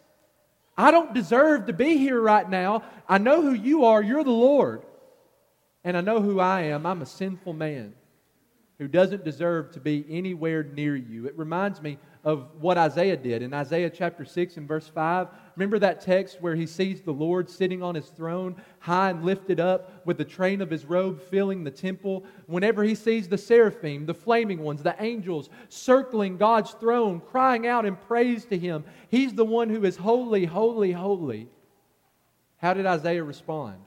I 0.77 0.91
don't 0.91 1.13
deserve 1.13 1.67
to 1.67 1.73
be 1.73 1.97
here 1.97 2.19
right 2.19 2.49
now. 2.49 2.83
I 3.09 3.17
know 3.17 3.41
who 3.41 3.53
you 3.53 3.83
are. 3.85 4.01
You're 4.01 4.23
the 4.23 4.31
Lord. 4.31 4.83
And 5.83 5.97
I 5.97 6.01
know 6.01 6.21
who 6.21 6.39
I 6.39 6.61
am. 6.61 6.85
I'm 6.85 7.01
a 7.01 7.05
sinful 7.05 7.53
man 7.53 7.93
who 8.83 8.89
doesn't 8.89 9.23
deserve 9.23 9.71
to 9.71 9.79
be 9.79 10.05
anywhere 10.09 10.61
near 10.61 10.93
you. 10.93 11.25
It 11.25 11.37
reminds 11.37 11.81
me 11.81 11.97
of 12.25 12.49
what 12.59 12.77
Isaiah 12.77 13.15
did 13.15 13.41
in 13.41 13.53
Isaiah 13.53 13.89
chapter 13.89 14.25
6 14.25 14.57
and 14.57 14.67
verse 14.67 14.89
5. 14.89 15.29
Remember 15.55 15.79
that 15.79 16.01
text 16.01 16.41
where 16.41 16.53
he 16.53 16.65
sees 16.65 16.99
the 16.99 17.13
Lord 17.13 17.49
sitting 17.49 17.81
on 17.81 17.95
his 17.95 18.07
throne, 18.07 18.57
high 18.79 19.11
and 19.11 19.23
lifted 19.23 19.61
up, 19.61 20.05
with 20.05 20.17
the 20.17 20.25
train 20.25 20.59
of 20.59 20.69
his 20.69 20.83
robe 20.83 21.21
filling 21.21 21.63
the 21.63 21.71
temple? 21.71 22.25
Whenever 22.47 22.83
he 22.83 22.93
sees 22.93 23.29
the 23.29 23.37
seraphim, 23.37 24.05
the 24.05 24.13
flaming 24.13 24.59
ones, 24.59 24.83
the 24.83 25.01
angels 25.01 25.47
circling 25.69 26.35
God's 26.35 26.71
throne, 26.71 27.21
crying 27.21 27.65
out 27.65 27.85
in 27.85 27.95
praise 27.95 28.43
to 28.47 28.57
him, 28.57 28.83
he's 29.07 29.33
the 29.33 29.45
one 29.45 29.69
who 29.69 29.85
is 29.85 29.95
holy, 29.95 30.43
holy, 30.43 30.91
holy. 30.91 31.47
How 32.57 32.73
did 32.73 32.85
Isaiah 32.85 33.23
respond? 33.23 33.77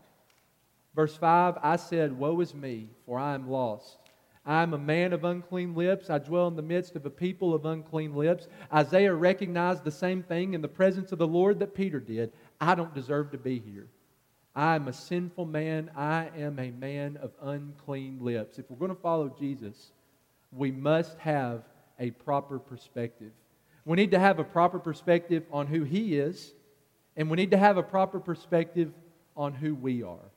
Verse 0.95 1.15
5 1.15 1.59
I 1.63 1.77
said, 1.77 2.19
Woe 2.19 2.41
is 2.41 2.55
me, 2.55 2.89
for 3.05 3.19
I 3.19 3.35
am 3.35 3.51
lost. 3.51 3.99
I 4.47 4.63
am 4.63 4.75
a 4.75 4.79
man 4.79 5.13
of 5.13 5.25
unclean 5.25 5.75
lips. 5.75 6.09
I 6.09 6.19
dwell 6.19 6.47
in 6.47 6.55
the 6.55 6.63
midst 6.63 6.95
of 6.95 7.05
a 7.05 7.11
people 7.11 7.53
of 7.53 7.67
unclean 7.67 8.15
lips. 8.15 8.47
Isaiah 8.73 9.13
recognized 9.13 9.83
the 9.83 9.91
same 9.91 10.23
thing 10.23 10.55
in 10.55 10.63
the 10.63 10.69
presence 10.69 11.11
of 11.11 11.19
the 11.19 11.27
Lord 11.27 11.59
that 11.59 11.75
Peter 11.75 11.99
did. 11.99 12.33
I 12.61 12.77
don't 12.77 12.95
deserve 12.95 13.33
to 13.33 13.39
be 13.39 13.59
here. 13.59 13.89
I 14.55 14.77
am 14.77 14.87
a 14.87 14.93
sinful 14.93 15.47
man. 15.47 15.91
I 15.97 16.31
am 16.37 16.61
a 16.61 16.71
man 16.71 17.19
of 17.21 17.33
unclean 17.43 18.21
lips. 18.21 18.59
If 18.59 18.71
we're 18.71 18.79
going 18.79 18.95
to 18.95 19.03
follow 19.03 19.29
Jesus, 19.37 19.91
we 20.53 20.71
must 20.71 21.19
have 21.19 21.65
a 21.99 22.13
proper 22.13 22.61
perspective. 22.61 23.33
We 23.85 23.97
need 23.97 24.13
to 24.13 24.19
have 24.19 24.39
a 24.39 24.45
proper 24.45 24.79
perspective 24.79 25.43
on 25.53 25.67
who 25.67 25.83
He 25.83 26.17
is, 26.19 26.55
and 27.17 27.29
we 27.29 27.37
need 27.37 27.51
to 27.51 27.59
have 27.59 27.79
a 27.79 27.83
proper 27.83 28.21
perspective 28.21 28.93
on 29.37 29.55
who 29.55 29.75
we 29.75 30.05
are. 30.05 30.31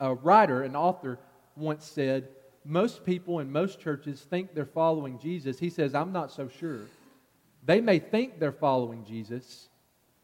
A 0.00 0.14
writer, 0.14 0.62
an 0.62 0.74
author, 0.74 1.18
once 1.56 1.84
said, 1.84 2.28
most 2.66 3.04
people 3.04 3.40
in 3.40 3.50
most 3.50 3.80
churches 3.80 4.20
think 4.20 4.54
they're 4.54 4.64
following 4.66 5.18
Jesus. 5.18 5.58
He 5.58 5.70
says, 5.70 5.94
I'm 5.94 6.12
not 6.12 6.32
so 6.32 6.48
sure. 6.48 6.80
They 7.64 7.80
may 7.80 7.98
think 7.98 8.38
they're 8.38 8.52
following 8.52 9.04
Jesus, 9.04 9.68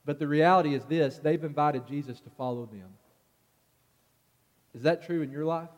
but 0.04 0.18
the 0.18 0.28
reality 0.28 0.74
is 0.74 0.84
this 0.84 1.18
they've 1.18 1.42
invited 1.42 1.86
Jesus 1.86 2.20
to 2.20 2.30
follow 2.30 2.66
them. 2.66 2.88
Is 4.74 4.82
that 4.82 5.04
true 5.04 5.22
in 5.22 5.30
your 5.30 5.44
life? 5.44 5.68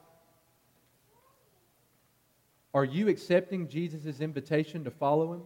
Are 2.73 2.85
you 2.85 3.09
accepting 3.09 3.69
Jesus' 3.69 4.21
invitation 4.21 4.85
to 4.85 4.91
follow 4.91 5.35
him? 5.35 5.43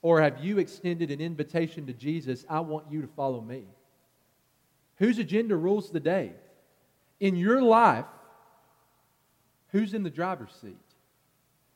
Or 0.00 0.22
have 0.22 0.42
you 0.42 0.58
extended 0.58 1.10
an 1.10 1.20
invitation 1.20 1.86
to 1.86 1.92
Jesus, 1.92 2.44
I 2.48 2.60
want 2.60 2.90
you 2.90 3.02
to 3.02 3.08
follow 3.08 3.40
me? 3.40 3.64
Whose 4.96 5.18
agenda 5.18 5.56
rules 5.56 5.90
the 5.90 6.00
day? 6.00 6.32
In 7.20 7.36
your 7.36 7.60
life, 7.62 8.04
Who's 9.78 9.94
in 9.94 10.02
the 10.02 10.10
driver's 10.10 10.50
seat? 10.60 10.74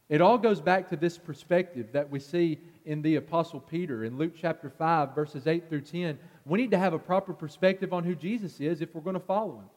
It 0.08 0.20
all 0.20 0.36
goes 0.36 0.60
back 0.60 0.88
to 0.88 0.96
this 0.96 1.16
perspective 1.16 1.86
that 1.92 2.10
we 2.10 2.18
see 2.18 2.58
in 2.84 3.00
the 3.00 3.14
Apostle 3.14 3.60
Peter 3.60 4.02
in 4.04 4.18
Luke 4.18 4.32
chapter 4.36 4.68
5, 4.68 5.14
verses 5.14 5.46
8 5.46 5.68
through 5.68 5.82
10. 5.82 6.18
We 6.44 6.58
need 6.58 6.72
to 6.72 6.78
have 6.78 6.94
a 6.94 6.98
proper 6.98 7.32
perspective 7.32 7.92
on 7.92 8.02
who 8.02 8.16
Jesus 8.16 8.58
is 8.58 8.80
if 8.80 8.92
we're 8.92 9.02
going 9.02 9.14
to 9.14 9.20
follow 9.20 9.54
him. 9.54 9.70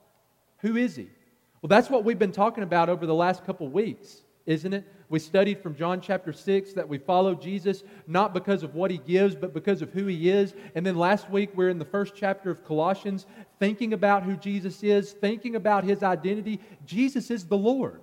Who 0.61 0.75
is 0.75 0.95
he? 0.95 1.07
Well, 1.61 1.67
that's 1.67 1.87
what 1.87 2.03
we've 2.03 2.17
been 2.17 2.31
talking 2.31 2.63
about 2.63 2.89
over 2.89 3.05
the 3.05 3.13
last 3.13 3.45
couple 3.45 3.67
weeks, 3.67 4.23
isn't 4.47 4.73
it? 4.73 4.91
We 5.07 5.19
studied 5.19 5.61
from 5.61 5.75
John 5.75 6.01
chapter 6.01 6.33
6 6.33 6.73
that 6.73 6.89
we 6.89 6.97
follow 6.97 7.35
Jesus 7.35 7.83
not 8.07 8.33
because 8.33 8.63
of 8.63 8.73
what 8.73 8.89
he 8.89 8.97
gives, 8.97 9.35
but 9.35 9.53
because 9.53 9.83
of 9.83 9.93
who 9.93 10.07
he 10.07 10.31
is. 10.31 10.55
And 10.73 10.83
then 10.83 10.95
last 10.95 11.29
week 11.29 11.51
we're 11.53 11.69
in 11.69 11.77
the 11.77 11.85
first 11.85 12.15
chapter 12.15 12.49
of 12.49 12.65
Colossians, 12.65 13.27
thinking 13.59 13.93
about 13.93 14.23
who 14.23 14.35
Jesus 14.35 14.81
is, 14.81 15.11
thinking 15.11 15.55
about 15.55 15.83
his 15.83 16.01
identity. 16.01 16.59
Jesus 16.87 17.29
is 17.29 17.45
the 17.45 17.55
Lord. 17.55 18.01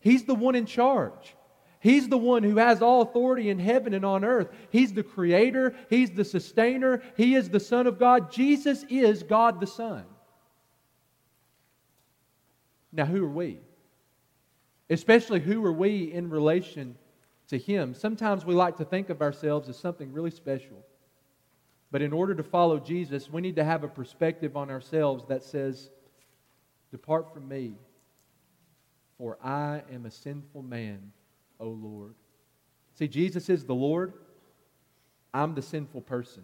He's 0.00 0.24
the 0.24 0.34
one 0.34 0.54
in 0.54 0.66
charge. 0.66 1.36
He's 1.80 2.08
the 2.08 2.18
one 2.18 2.42
who 2.42 2.56
has 2.56 2.82
all 2.82 3.00
authority 3.00 3.48
in 3.48 3.58
heaven 3.58 3.94
and 3.94 4.04
on 4.04 4.22
earth. 4.24 4.48
He's 4.70 4.92
the 4.92 5.02
creator, 5.02 5.74
He's 5.88 6.10
the 6.10 6.24
sustainer, 6.24 7.02
He 7.16 7.34
is 7.34 7.48
the 7.48 7.60
Son 7.60 7.86
of 7.86 7.98
God. 7.98 8.30
Jesus 8.30 8.84
is 8.90 9.22
God 9.22 9.60
the 9.60 9.66
Son. 9.66 10.04
Now, 12.92 13.06
who 13.06 13.24
are 13.24 13.30
we? 13.30 13.60
Especially, 14.90 15.40
who 15.40 15.64
are 15.64 15.72
we 15.72 16.12
in 16.12 16.28
relation 16.28 16.96
to 17.48 17.56
Him? 17.56 17.94
Sometimes 17.94 18.44
we 18.44 18.54
like 18.54 18.76
to 18.78 18.84
think 18.84 19.08
of 19.08 19.22
ourselves 19.22 19.68
as 19.68 19.78
something 19.78 20.12
really 20.12 20.32
special. 20.32 20.84
But 21.90 22.02
in 22.02 22.12
order 22.12 22.34
to 22.34 22.42
follow 22.42 22.78
Jesus, 22.78 23.30
we 23.30 23.40
need 23.40 23.56
to 23.56 23.64
have 23.64 23.84
a 23.84 23.88
perspective 23.88 24.56
on 24.56 24.70
ourselves 24.70 25.24
that 25.28 25.42
says, 25.42 25.90
Depart 26.90 27.32
from 27.32 27.48
me, 27.48 27.74
for 29.20 29.36
I 29.44 29.82
am 29.92 30.06
a 30.06 30.10
sinful 30.10 30.62
man, 30.62 31.12
O 31.60 31.68
Lord. 31.68 32.14
See, 32.94 33.06
Jesus 33.06 33.50
is 33.50 33.66
the 33.66 33.74
Lord. 33.74 34.14
I'm 35.34 35.54
the 35.54 35.60
sinful 35.60 36.00
person. 36.00 36.42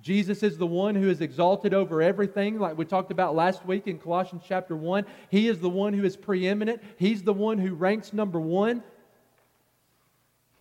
Jesus 0.00 0.44
is 0.44 0.56
the 0.56 0.66
one 0.66 0.94
who 0.94 1.10
is 1.10 1.20
exalted 1.20 1.74
over 1.74 2.00
everything, 2.00 2.60
like 2.60 2.78
we 2.78 2.84
talked 2.84 3.10
about 3.10 3.34
last 3.34 3.66
week 3.66 3.88
in 3.88 3.98
Colossians 3.98 4.44
chapter 4.46 4.76
1. 4.76 5.04
He 5.30 5.48
is 5.48 5.58
the 5.58 5.68
one 5.68 5.92
who 5.92 6.04
is 6.04 6.16
preeminent, 6.16 6.80
He's 6.96 7.24
the 7.24 7.32
one 7.32 7.58
who 7.58 7.74
ranks 7.74 8.12
number 8.12 8.40
one. 8.40 8.84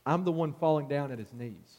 I'm 0.03 0.23
the 0.23 0.31
one 0.31 0.53
falling 0.53 0.87
down 0.87 1.11
at 1.11 1.19
His 1.19 1.31
knees. 1.31 1.77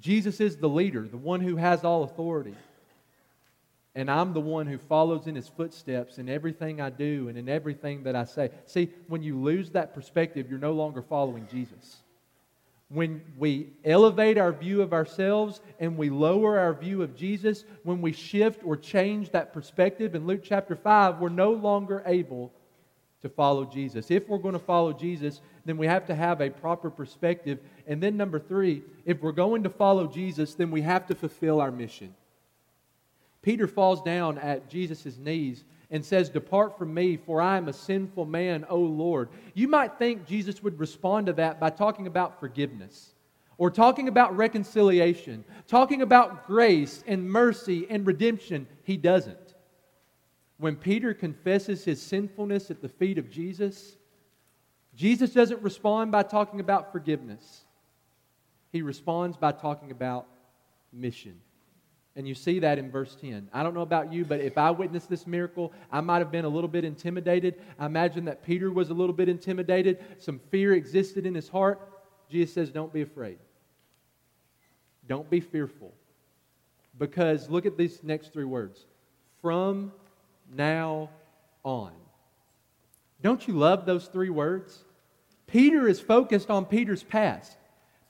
Jesus 0.00 0.40
is 0.40 0.56
the 0.56 0.68
leader, 0.68 1.06
the 1.06 1.16
one 1.16 1.40
who 1.40 1.54
has 1.54 1.84
all 1.84 2.02
authority 2.02 2.56
and 3.94 4.10
I'm 4.10 4.32
the 4.32 4.40
one 4.40 4.66
who 4.66 4.78
follows 4.78 5.26
in 5.26 5.34
his 5.34 5.48
footsteps 5.48 6.18
in 6.18 6.28
everything 6.28 6.80
I 6.80 6.88
do 6.88 7.28
and 7.28 7.36
in 7.36 7.48
everything 7.48 8.04
that 8.04 8.16
I 8.16 8.24
say. 8.24 8.50
See, 8.66 8.90
when 9.08 9.22
you 9.22 9.38
lose 9.38 9.70
that 9.70 9.94
perspective, 9.94 10.48
you're 10.48 10.58
no 10.58 10.72
longer 10.72 11.02
following 11.02 11.46
Jesus. 11.50 11.98
When 12.88 13.22
we 13.38 13.68
elevate 13.84 14.38
our 14.38 14.52
view 14.52 14.82
of 14.82 14.92
ourselves 14.92 15.60
and 15.78 15.96
we 15.96 16.10
lower 16.10 16.58
our 16.58 16.74
view 16.74 17.02
of 17.02 17.16
Jesus, 17.16 17.64
when 17.84 18.00
we 18.00 18.12
shift 18.12 18.62
or 18.64 18.76
change 18.76 19.30
that 19.30 19.52
perspective 19.52 20.14
in 20.14 20.26
Luke 20.26 20.42
chapter 20.42 20.76
5, 20.76 21.18
we're 21.18 21.28
no 21.28 21.52
longer 21.52 22.02
able 22.06 22.52
to 23.22 23.28
follow 23.28 23.64
Jesus. 23.64 24.10
If 24.10 24.28
we're 24.28 24.38
going 24.38 24.54
to 24.54 24.58
follow 24.58 24.92
Jesus, 24.92 25.40
then 25.64 25.76
we 25.76 25.86
have 25.86 26.06
to 26.06 26.14
have 26.14 26.40
a 26.40 26.50
proper 26.50 26.90
perspective. 26.90 27.60
And 27.86 28.02
then, 28.02 28.16
number 28.16 28.40
three, 28.40 28.82
if 29.06 29.22
we're 29.22 29.32
going 29.32 29.62
to 29.62 29.70
follow 29.70 30.06
Jesus, 30.06 30.54
then 30.54 30.70
we 30.70 30.82
have 30.82 31.06
to 31.06 31.14
fulfill 31.14 31.60
our 31.60 31.70
mission. 31.70 32.14
Peter 33.42 33.66
falls 33.66 34.00
down 34.02 34.38
at 34.38 34.70
Jesus' 34.70 35.18
knees 35.18 35.64
and 35.90 36.04
says, 36.04 36.30
Depart 36.30 36.78
from 36.78 36.94
me, 36.94 37.16
for 37.16 37.40
I 37.40 37.56
am 37.56 37.68
a 37.68 37.72
sinful 37.72 38.24
man, 38.24 38.64
O 38.68 38.78
Lord. 38.78 39.28
You 39.52 39.68
might 39.68 39.98
think 39.98 40.26
Jesus 40.26 40.62
would 40.62 40.78
respond 40.78 41.26
to 41.26 41.32
that 41.34 41.60
by 41.60 41.70
talking 41.70 42.06
about 42.06 42.40
forgiveness 42.40 43.12
or 43.58 43.70
talking 43.70 44.08
about 44.08 44.36
reconciliation, 44.36 45.44
talking 45.68 46.02
about 46.02 46.46
grace 46.46 47.04
and 47.06 47.30
mercy 47.30 47.86
and 47.90 48.06
redemption. 48.06 48.66
He 48.84 48.96
doesn't. 48.96 49.36
When 50.58 50.76
Peter 50.76 51.12
confesses 51.12 51.84
his 51.84 52.00
sinfulness 52.00 52.70
at 52.70 52.80
the 52.80 52.88
feet 52.88 53.18
of 53.18 53.28
Jesus, 53.28 53.96
Jesus 54.94 55.32
doesn't 55.32 55.60
respond 55.62 56.12
by 56.12 56.22
talking 56.22 56.60
about 56.60 56.92
forgiveness. 56.92 57.62
He 58.70 58.82
responds 58.82 59.36
by 59.36 59.52
talking 59.52 59.90
about 59.90 60.26
mission. 60.92 61.40
And 62.14 62.28
you 62.28 62.34
see 62.34 62.58
that 62.58 62.78
in 62.78 62.90
verse 62.90 63.16
10. 63.20 63.48
I 63.52 63.62
don't 63.62 63.72
know 63.72 63.80
about 63.80 64.12
you, 64.12 64.24
but 64.24 64.40
if 64.40 64.58
I 64.58 64.70
witnessed 64.70 65.08
this 65.08 65.26
miracle, 65.26 65.72
I 65.90 66.02
might 66.02 66.18
have 66.18 66.30
been 66.30 66.44
a 66.44 66.48
little 66.48 66.68
bit 66.68 66.84
intimidated. 66.84 67.60
I 67.78 67.86
imagine 67.86 68.26
that 68.26 68.42
Peter 68.44 68.70
was 68.70 68.90
a 68.90 68.94
little 68.94 69.14
bit 69.14 69.30
intimidated. 69.30 69.98
Some 70.18 70.38
fear 70.50 70.74
existed 70.74 71.24
in 71.24 71.34
his 71.34 71.48
heart. 71.48 71.80
Jesus 72.30 72.54
says, 72.54 72.70
Don't 72.70 72.92
be 72.92 73.00
afraid. 73.00 73.38
Don't 75.08 75.28
be 75.30 75.40
fearful. 75.40 75.94
Because 76.98 77.48
look 77.48 77.64
at 77.64 77.78
these 77.78 78.02
next 78.02 78.32
three 78.32 78.44
words 78.44 78.84
from 79.40 79.92
now 80.54 81.08
on. 81.64 81.92
Don't 83.22 83.46
you 83.48 83.54
love 83.54 83.86
those 83.86 84.06
three 84.06 84.30
words? 84.30 84.84
Peter 85.46 85.88
is 85.88 86.00
focused 86.00 86.50
on 86.50 86.64
Peter's 86.66 87.02
past. 87.02 87.56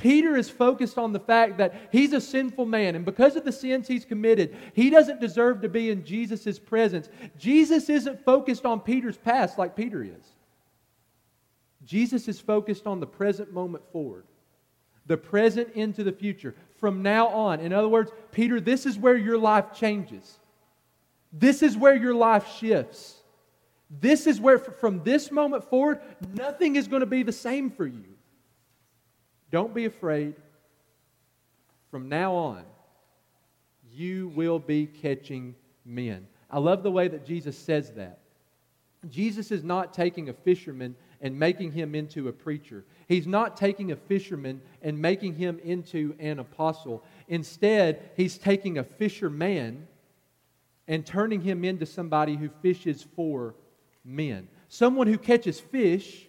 Peter 0.03 0.37
is 0.37 0.51
focused 0.51 0.99
on 0.99 1.13
the 1.13 1.21
fact 1.21 1.59
that 1.59 1.89
he's 1.93 2.13
a 2.13 2.21
sinful 2.21 2.67
man, 2.67 2.97
and 2.97 3.05
because 3.05 3.37
of 3.37 3.45
the 3.45 3.53
sins 3.53 3.87
he's 3.87 4.05
committed, 4.05 4.57
he 4.75 4.91
doesn't 4.91 5.21
deserve 5.21 5.63
to 5.63 5.69
be 5.69 5.91
in 5.91 6.05
Jesus' 6.05 6.59
presence. 6.59 7.09
Jesus 7.39 7.89
isn't 7.89 8.25
focused 8.25 8.67
on 8.67 8.81
Peter's 8.81 9.17
past 9.17 9.59
like 9.59 9.77
Peter 9.77 10.03
is. 10.03 10.25
Jesus 11.85 12.27
is 12.27 12.41
focused 12.41 12.89
on 12.89 12.99
the 12.99 13.07
present 13.07 13.53
moment 13.53 13.85
forward, 13.93 14.25
the 15.07 15.17
present 15.17 15.69
into 15.75 16.03
the 16.03 16.11
future, 16.11 16.57
from 16.81 17.03
now 17.03 17.29
on. 17.29 17.61
In 17.61 17.73
other 17.73 17.89
words, 17.89 18.11
Peter, 18.33 18.61
this 18.61 18.87
is 18.87 18.99
where 18.99 19.17
your 19.17 19.39
life 19.39 19.67
changes. 19.73 20.41
This 21.33 21.63
is 21.63 21.77
where 21.77 21.95
your 21.95 22.15
life 22.15 22.57
shifts. 22.59 23.21
This 23.89 24.27
is 24.27 24.41
where, 24.41 24.59
from 24.59 25.05
this 25.05 25.31
moment 25.31 25.63
forward, 25.63 26.01
nothing 26.35 26.75
is 26.75 26.89
going 26.89 27.01
to 27.01 27.07
be 27.07 27.23
the 27.23 27.31
same 27.31 27.71
for 27.71 27.87
you. 27.87 28.12
Don't 29.53 29.75
be 29.75 29.85
afraid. 29.85 30.35
From 31.91 32.09
now 32.09 32.35
on, 32.35 32.65
you 33.93 34.29
will 34.35 34.59
be 34.59 34.87
catching 34.87 35.55
men. 35.85 36.27
I 36.51 36.59
love 36.59 36.83
the 36.83 36.91
way 36.91 37.07
that 37.09 37.27
Jesus 37.27 37.57
says 37.57 37.93
that. 37.93 38.19
Jesus 39.11 39.51
is 39.51 39.63
not 39.63 39.93
taking 39.93 40.31
a 40.31 40.33
fisherman 40.33 40.97
and 41.21 41.39
making 41.39 41.73
him 41.73 41.95
into 41.95 42.29
a 42.29 42.33
preacher. 42.33 42.85
He's 43.09 43.27
not 43.27 43.57
taking 43.57 43.93
a 43.93 43.97
fisherman 43.97 44.63
and 44.81 44.99
making 44.99 45.35
him 45.35 45.61
into 45.63 46.17
an 46.19 46.39
apostle. 46.39 47.05
Instead, 47.29 48.11
he's 48.17 48.39
taking 48.39 48.79
a 48.79 48.85
fisherman 48.85 49.87
and 50.89 51.05
turning 51.05 51.43
him 51.43 51.65
into 51.65 51.85
somebody 51.85 52.37
who 52.37 52.49
fishes 52.63 53.07
for 53.15 53.55
men. 54.05 54.49
Someone 54.69 55.09
who 55.09 55.19
catches 55.19 55.61
fish 55.61 56.27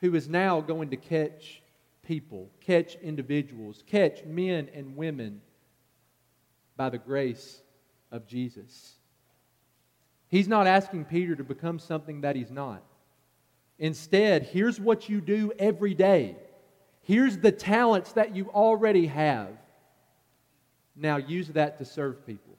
who 0.00 0.14
is 0.14 0.28
now 0.28 0.60
going 0.60 0.90
to 0.90 0.96
catch 0.96 1.62
people, 2.06 2.50
catch 2.60 2.94
individuals, 2.96 3.82
catch 3.86 4.24
men 4.24 4.68
and 4.72 4.96
women 4.96 5.40
by 6.76 6.88
the 6.88 6.98
grace 6.98 7.60
of 8.12 8.26
Jesus. 8.26 8.94
He's 10.28 10.48
not 10.48 10.66
asking 10.66 11.06
Peter 11.06 11.34
to 11.36 11.44
become 11.44 11.78
something 11.78 12.22
that 12.22 12.36
he's 12.36 12.50
not. 12.50 12.82
Instead, 13.78 14.44
here's 14.44 14.80
what 14.80 15.08
you 15.08 15.20
do 15.20 15.52
every 15.58 15.94
day. 15.94 16.36
Here's 17.02 17.38
the 17.38 17.52
talents 17.52 18.12
that 18.12 18.34
you 18.34 18.50
already 18.50 19.06
have. 19.06 19.50
Now 20.96 21.18
use 21.18 21.48
that 21.48 21.78
to 21.78 21.84
serve 21.84 22.26
people. 22.26 22.56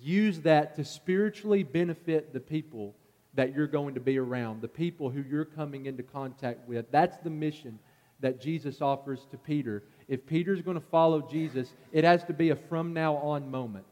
Use 0.00 0.40
that 0.40 0.74
to 0.76 0.84
spiritually 0.84 1.62
benefit 1.62 2.32
the 2.32 2.40
people 2.40 2.94
that 3.34 3.54
you're 3.54 3.66
going 3.66 3.94
to 3.94 4.00
be 4.00 4.18
around, 4.18 4.60
the 4.60 4.68
people 4.68 5.08
who 5.08 5.22
you're 5.22 5.44
coming 5.44 5.86
into 5.86 6.02
contact 6.02 6.68
with. 6.68 6.90
That's 6.90 7.16
the 7.18 7.30
mission 7.30 7.78
that 8.22 8.40
Jesus 8.40 8.80
offers 8.80 9.26
to 9.30 9.36
Peter. 9.36 9.82
If 10.08 10.26
Peter's 10.26 10.62
going 10.62 10.80
to 10.80 10.86
follow 10.90 11.20
Jesus, 11.20 11.74
it 11.92 12.04
has 12.04 12.24
to 12.24 12.32
be 12.32 12.50
a 12.50 12.56
from 12.56 12.94
now 12.94 13.16
on 13.16 13.50
moment 13.50 13.84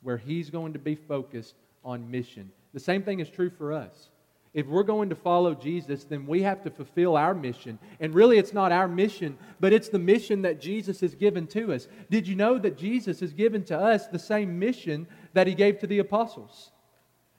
where 0.00 0.16
he's 0.16 0.50
going 0.50 0.72
to 0.72 0.78
be 0.78 0.94
focused 0.94 1.54
on 1.84 2.10
mission. 2.10 2.50
The 2.72 2.80
same 2.80 3.02
thing 3.02 3.20
is 3.20 3.28
true 3.28 3.50
for 3.50 3.72
us. 3.72 4.08
If 4.54 4.66
we're 4.66 4.82
going 4.82 5.08
to 5.08 5.14
follow 5.14 5.54
Jesus, 5.54 6.04
then 6.04 6.26
we 6.26 6.42
have 6.42 6.62
to 6.64 6.70
fulfill 6.70 7.16
our 7.16 7.34
mission. 7.34 7.78
And 8.00 8.14
really, 8.14 8.38
it's 8.38 8.52
not 8.52 8.70
our 8.70 8.86
mission, 8.86 9.38
but 9.60 9.72
it's 9.72 9.88
the 9.88 9.98
mission 9.98 10.42
that 10.42 10.60
Jesus 10.60 11.00
has 11.00 11.14
given 11.14 11.46
to 11.48 11.72
us. 11.72 11.88
Did 12.10 12.28
you 12.28 12.34
know 12.34 12.58
that 12.58 12.76
Jesus 12.76 13.20
has 13.20 13.32
given 13.32 13.64
to 13.64 13.78
us 13.78 14.08
the 14.08 14.18
same 14.18 14.58
mission 14.58 15.06
that 15.32 15.46
he 15.46 15.54
gave 15.54 15.78
to 15.78 15.86
the 15.86 16.00
apostles? 16.00 16.70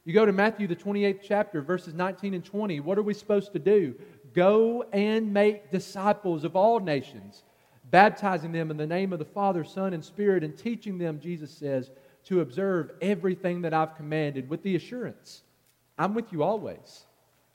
You 0.06 0.14
go 0.14 0.26
to 0.26 0.34
Matthew, 0.34 0.68
the 0.68 0.76
28th 0.76 1.22
chapter, 1.24 1.62
verses 1.62 1.94
19 1.94 2.34
and 2.34 2.44
20. 2.44 2.80
What 2.82 2.98
are 2.98 3.04
we 3.04 3.14
supposed 3.14 3.54
to 3.54 3.60
do? 3.60 3.96
Go 4.34 4.84
and 4.92 5.34
make 5.34 5.72
disciples 5.72 6.44
of 6.44 6.56
all 6.56 6.80
nations, 6.80 7.44
baptizing 7.92 8.52
them 8.52 8.72
in 8.72 8.78
the 8.78 8.88
name 8.88 9.14
of 9.14 9.20
the 9.20 9.26
Father, 9.26 9.64
Son, 9.64 9.94
and 9.94 10.04
Spirit, 10.04 10.44
and 10.44 10.58
teaching 10.58 10.98
them, 10.98 11.20
Jesus 11.20 11.52
says, 11.52 11.92
to 12.26 12.42
observe 12.42 12.92
everything 13.02 13.62
that 13.62 13.74
I've 13.74 13.96
commanded 13.96 14.50
with 14.50 14.64
the 14.64 14.76
assurance 14.76 15.44
I'm 15.98 16.16
with 16.16 16.32
you 16.32 16.44
always, 16.44 17.06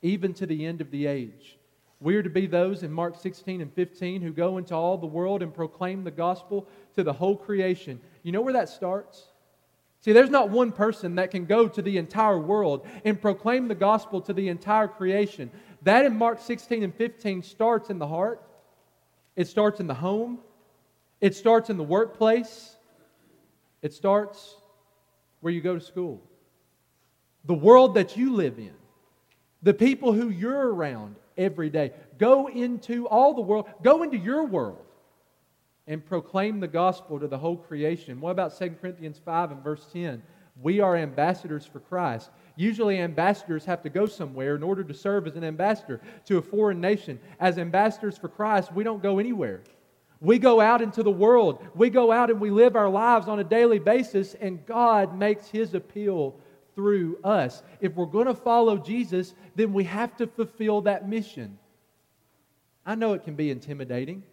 even 0.02 0.32
to 0.34 0.46
the 0.46 0.64
end 0.64 0.80
of 0.80 0.90
the 0.90 1.06
age. 1.06 1.58
We 2.00 2.14
are 2.16 2.22
to 2.22 2.30
be 2.30 2.46
those 2.46 2.84
in 2.84 2.92
Mark 2.92 3.20
16 3.20 3.60
and 3.60 3.72
15 3.72 4.22
who 4.22 4.32
go 4.32 4.58
into 4.58 4.74
all 4.74 4.96
the 4.96 5.06
world 5.06 5.42
and 5.42 5.52
proclaim 5.52 6.04
the 6.04 6.12
gospel 6.12 6.68
to 6.94 7.02
the 7.02 7.12
whole 7.12 7.36
creation. 7.36 8.00
You 8.22 8.30
know 8.30 8.40
where 8.40 8.52
that 8.52 8.68
starts? 8.68 9.24
See, 10.00 10.12
there's 10.12 10.30
not 10.30 10.50
one 10.50 10.70
person 10.70 11.16
that 11.16 11.32
can 11.32 11.44
go 11.44 11.66
to 11.66 11.82
the 11.82 11.98
entire 11.98 12.38
world 12.38 12.86
and 13.04 13.20
proclaim 13.20 13.66
the 13.66 13.74
gospel 13.74 14.20
to 14.22 14.32
the 14.32 14.48
entire 14.48 14.86
creation. 14.86 15.50
That 15.82 16.04
in 16.04 16.16
Mark 16.16 16.40
16 16.40 16.82
and 16.82 16.94
15 16.94 17.42
starts 17.42 17.90
in 17.90 17.98
the 17.98 18.06
heart, 18.06 18.42
it 19.36 19.46
starts 19.46 19.80
in 19.80 19.86
the 19.86 19.94
home, 19.94 20.38
it 21.20 21.34
starts 21.34 21.70
in 21.70 21.76
the 21.76 21.84
workplace, 21.84 22.76
it 23.82 23.92
starts 23.92 24.56
where 25.40 25.52
you 25.52 25.60
go 25.60 25.74
to 25.74 25.80
school. 25.80 26.22
The 27.44 27.54
world 27.54 27.94
that 27.94 28.16
you 28.16 28.34
live 28.34 28.58
in, 28.58 28.74
the 29.62 29.74
people 29.74 30.12
who 30.12 30.28
you're 30.28 30.74
around 30.74 31.16
every 31.36 31.70
day. 31.70 31.92
Go 32.18 32.48
into 32.48 33.06
all 33.06 33.32
the 33.32 33.40
world, 33.40 33.68
go 33.82 34.02
into 34.02 34.18
your 34.18 34.44
world 34.44 34.84
and 35.86 36.04
proclaim 36.04 36.60
the 36.60 36.68
gospel 36.68 37.18
to 37.18 37.28
the 37.28 37.38
whole 37.38 37.56
creation. 37.56 38.20
What 38.20 38.32
about 38.32 38.58
2 38.58 38.70
Corinthians 38.80 39.20
5 39.24 39.52
and 39.52 39.64
verse 39.64 39.86
10? 39.92 40.22
We 40.60 40.80
are 40.80 40.96
ambassadors 40.96 41.64
for 41.64 41.80
Christ. 41.80 42.30
Usually, 42.58 42.98
ambassadors 42.98 43.64
have 43.66 43.84
to 43.84 43.88
go 43.88 44.06
somewhere 44.06 44.56
in 44.56 44.64
order 44.64 44.82
to 44.82 44.92
serve 44.92 45.28
as 45.28 45.36
an 45.36 45.44
ambassador 45.44 46.00
to 46.24 46.38
a 46.38 46.42
foreign 46.42 46.80
nation. 46.80 47.20
As 47.38 47.56
ambassadors 47.56 48.18
for 48.18 48.28
Christ, 48.28 48.72
we 48.72 48.82
don't 48.82 49.00
go 49.00 49.20
anywhere. 49.20 49.62
We 50.20 50.40
go 50.40 50.60
out 50.60 50.82
into 50.82 51.04
the 51.04 51.10
world. 51.12 51.64
We 51.76 51.88
go 51.88 52.10
out 52.10 52.30
and 52.30 52.40
we 52.40 52.50
live 52.50 52.74
our 52.74 52.88
lives 52.88 53.28
on 53.28 53.38
a 53.38 53.44
daily 53.44 53.78
basis, 53.78 54.34
and 54.34 54.66
God 54.66 55.16
makes 55.16 55.46
His 55.46 55.74
appeal 55.74 56.34
through 56.74 57.20
us. 57.22 57.62
If 57.80 57.94
we're 57.94 58.06
going 58.06 58.26
to 58.26 58.34
follow 58.34 58.76
Jesus, 58.76 59.36
then 59.54 59.72
we 59.72 59.84
have 59.84 60.16
to 60.16 60.26
fulfill 60.26 60.80
that 60.80 61.08
mission. 61.08 61.60
I 62.84 62.96
know 62.96 63.12
it 63.12 63.22
can 63.22 63.36
be 63.36 63.52
intimidating. 63.52 64.24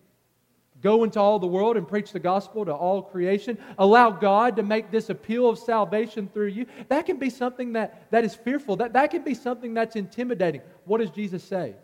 Go 0.82 1.04
into 1.04 1.20
all 1.20 1.40
the 1.40 1.48
world 1.48 1.78
and 1.78 1.88
preach 1.88 2.12
the 2.12 2.20
gospel 2.20 2.66
to 2.66 2.74
all 2.74 3.02
creation. 3.02 3.58
Allow 3.78 4.12
God 4.12 4.58
to 4.58 4.64
make 4.64 4.92
this 4.92 5.10
appeal 5.10 5.50
of 5.50 5.58
salvation 5.58 6.30
through 6.34 6.48
you. 6.48 6.66
That 6.90 7.06
can 7.06 7.18
be 7.18 7.30
something 7.30 7.74
that, 7.74 8.12
that 8.12 8.26
is 8.26 8.36
fearful. 8.36 8.76
That, 8.76 8.94
that 8.94 9.12
can 9.12 9.24
be 9.24 9.34
something 9.34 9.74
that's 9.74 9.96
intimidating. 9.96 10.62
What 10.84 11.00
does 11.00 11.12
Jesus 11.12 11.44
say? 11.44 11.76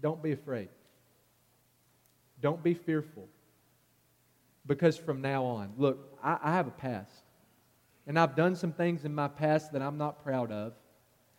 Don't 0.00 0.22
be 0.22 0.32
afraid. 0.32 0.68
Don't 2.42 2.62
be 2.62 2.74
fearful. 2.74 3.26
Because 4.66 4.98
from 4.98 5.22
now 5.22 5.44
on, 5.44 5.72
look, 5.78 6.18
I, 6.22 6.38
I 6.42 6.52
have 6.52 6.66
a 6.66 6.72
past. 6.72 7.22
And 8.06 8.18
I've 8.18 8.36
done 8.36 8.54
some 8.54 8.72
things 8.72 9.06
in 9.06 9.14
my 9.14 9.28
past 9.28 9.72
that 9.72 9.80
I'm 9.80 9.96
not 9.96 10.22
proud 10.22 10.52
of. 10.52 10.74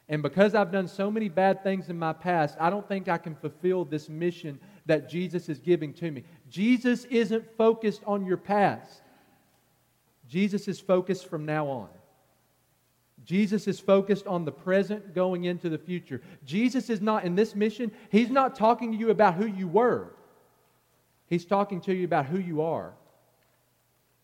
And 0.08 0.22
because 0.22 0.54
I've 0.54 0.72
done 0.72 0.88
so 0.88 1.10
many 1.10 1.30
bad 1.30 1.63
things 1.63 1.89
in 1.89 1.98
my 1.98 2.13
past, 2.13 2.58
I 2.60 2.70
don't 2.70 2.88
think 2.88 3.08
I 3.08 3.18
can 3.18 3.36
fulfill 3.36 3.86
this 3.86 4.10
mission 4.10 4.60
that 4.86 5.10
Jesus 5.10 5.50
is 5.50 5.60
giving 5.60 5.93
to 5.93 6.12
me. 6.12 6.24
Jesus 6.50 7.06
isn't 7.06 7.45
focused 7.58 8.02
on 8.06 8.26
your 8.26 8.38
past, 8.38 9.02
Jesus 10.28 10.67
is 10.67 10.80
focused 10.80 11.28
from 11.28 11.45
now 11.45 11.67
on. 11.67 11.89
Jesus 13.24 13.67
is 13.67 13.80
focused 13.80 14.28
on 14.28 14.45
the 14.45 14.52
present 14.52 15.15
going 15.15 15.45
into 15.45 15.67
the 15.67 15.80
future. 15.80 16.21
Jesus 16.45 16.91
is 16.91 17.02
not, 17.02 17.24
in 17.24 17.36
this 17.36 17.56
mission, 17.56 17.91
He's 18.12 18.30
not 18.30 18.56
talking 18.56 18.91
to 18.91 18.98
you 18.98 19.10
about 19.10 19.34
who 19.34 19.48
you 19.48 19.67
were. 19.67 20.13
He's 21.28 21.45
talking 21.45 21.82
to 21.82 21.93
you 21.93 22.06
about 22.06 22.28
who 22.28 22.38
you 22.38 22.62
are 22.62 22.93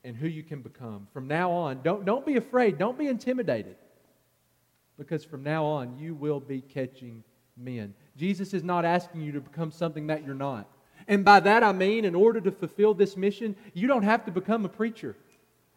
and 0.04 0.15
who 0.15 0.28
you 0.28 0.43
can 0.43 0.62
become. 0.62 1.08
From 1.13 1.28
now 1.28 1.52
on, 1.52 1.82
don't, 1.82 2.06
don't 2.06 2.26
be 2.26 2.38
afraid, 2.38 2.78
don't 2.78 2.97
be 2.97 3.08
intimidated, 3.08 3.76
because 4.97 5.24
from 5.24 5.41
now 5.41 5.65
on, 5.65 5.97
you 5.97 6.13
will 6.13 6.39
be 6.39 6.62
catching 6.62 7.24
men. 7.62 7.93
Jesus 8.17 8.54
is 8.54 8.63
not 8.63 8.86
asking 8.86 9.21
you 9.21 9.32
to 9.34 9.41
become 9.41 9.71
something 9.71 10.08
that 10.08 10.26
you're 10.26 10.36
not. 10.36 10.67
And 11.08 11.26
by 11.26 11.39
that 11.39 11.63
I 11.63 11.71
mean, 11.71 12.06
in 12.06 12.15
order 12.15 12.41
to 12.41 12.52
fulfill 12.52 12.93
this 12.93 13.17
mission, 13.17 13.56
you 13.74 13.88
don't 13.88 14.04
have 14.04 14.26
to 14.26 14.32
become 14.32 14.65
a 14.65 14.69
preacher. 14.69 15.15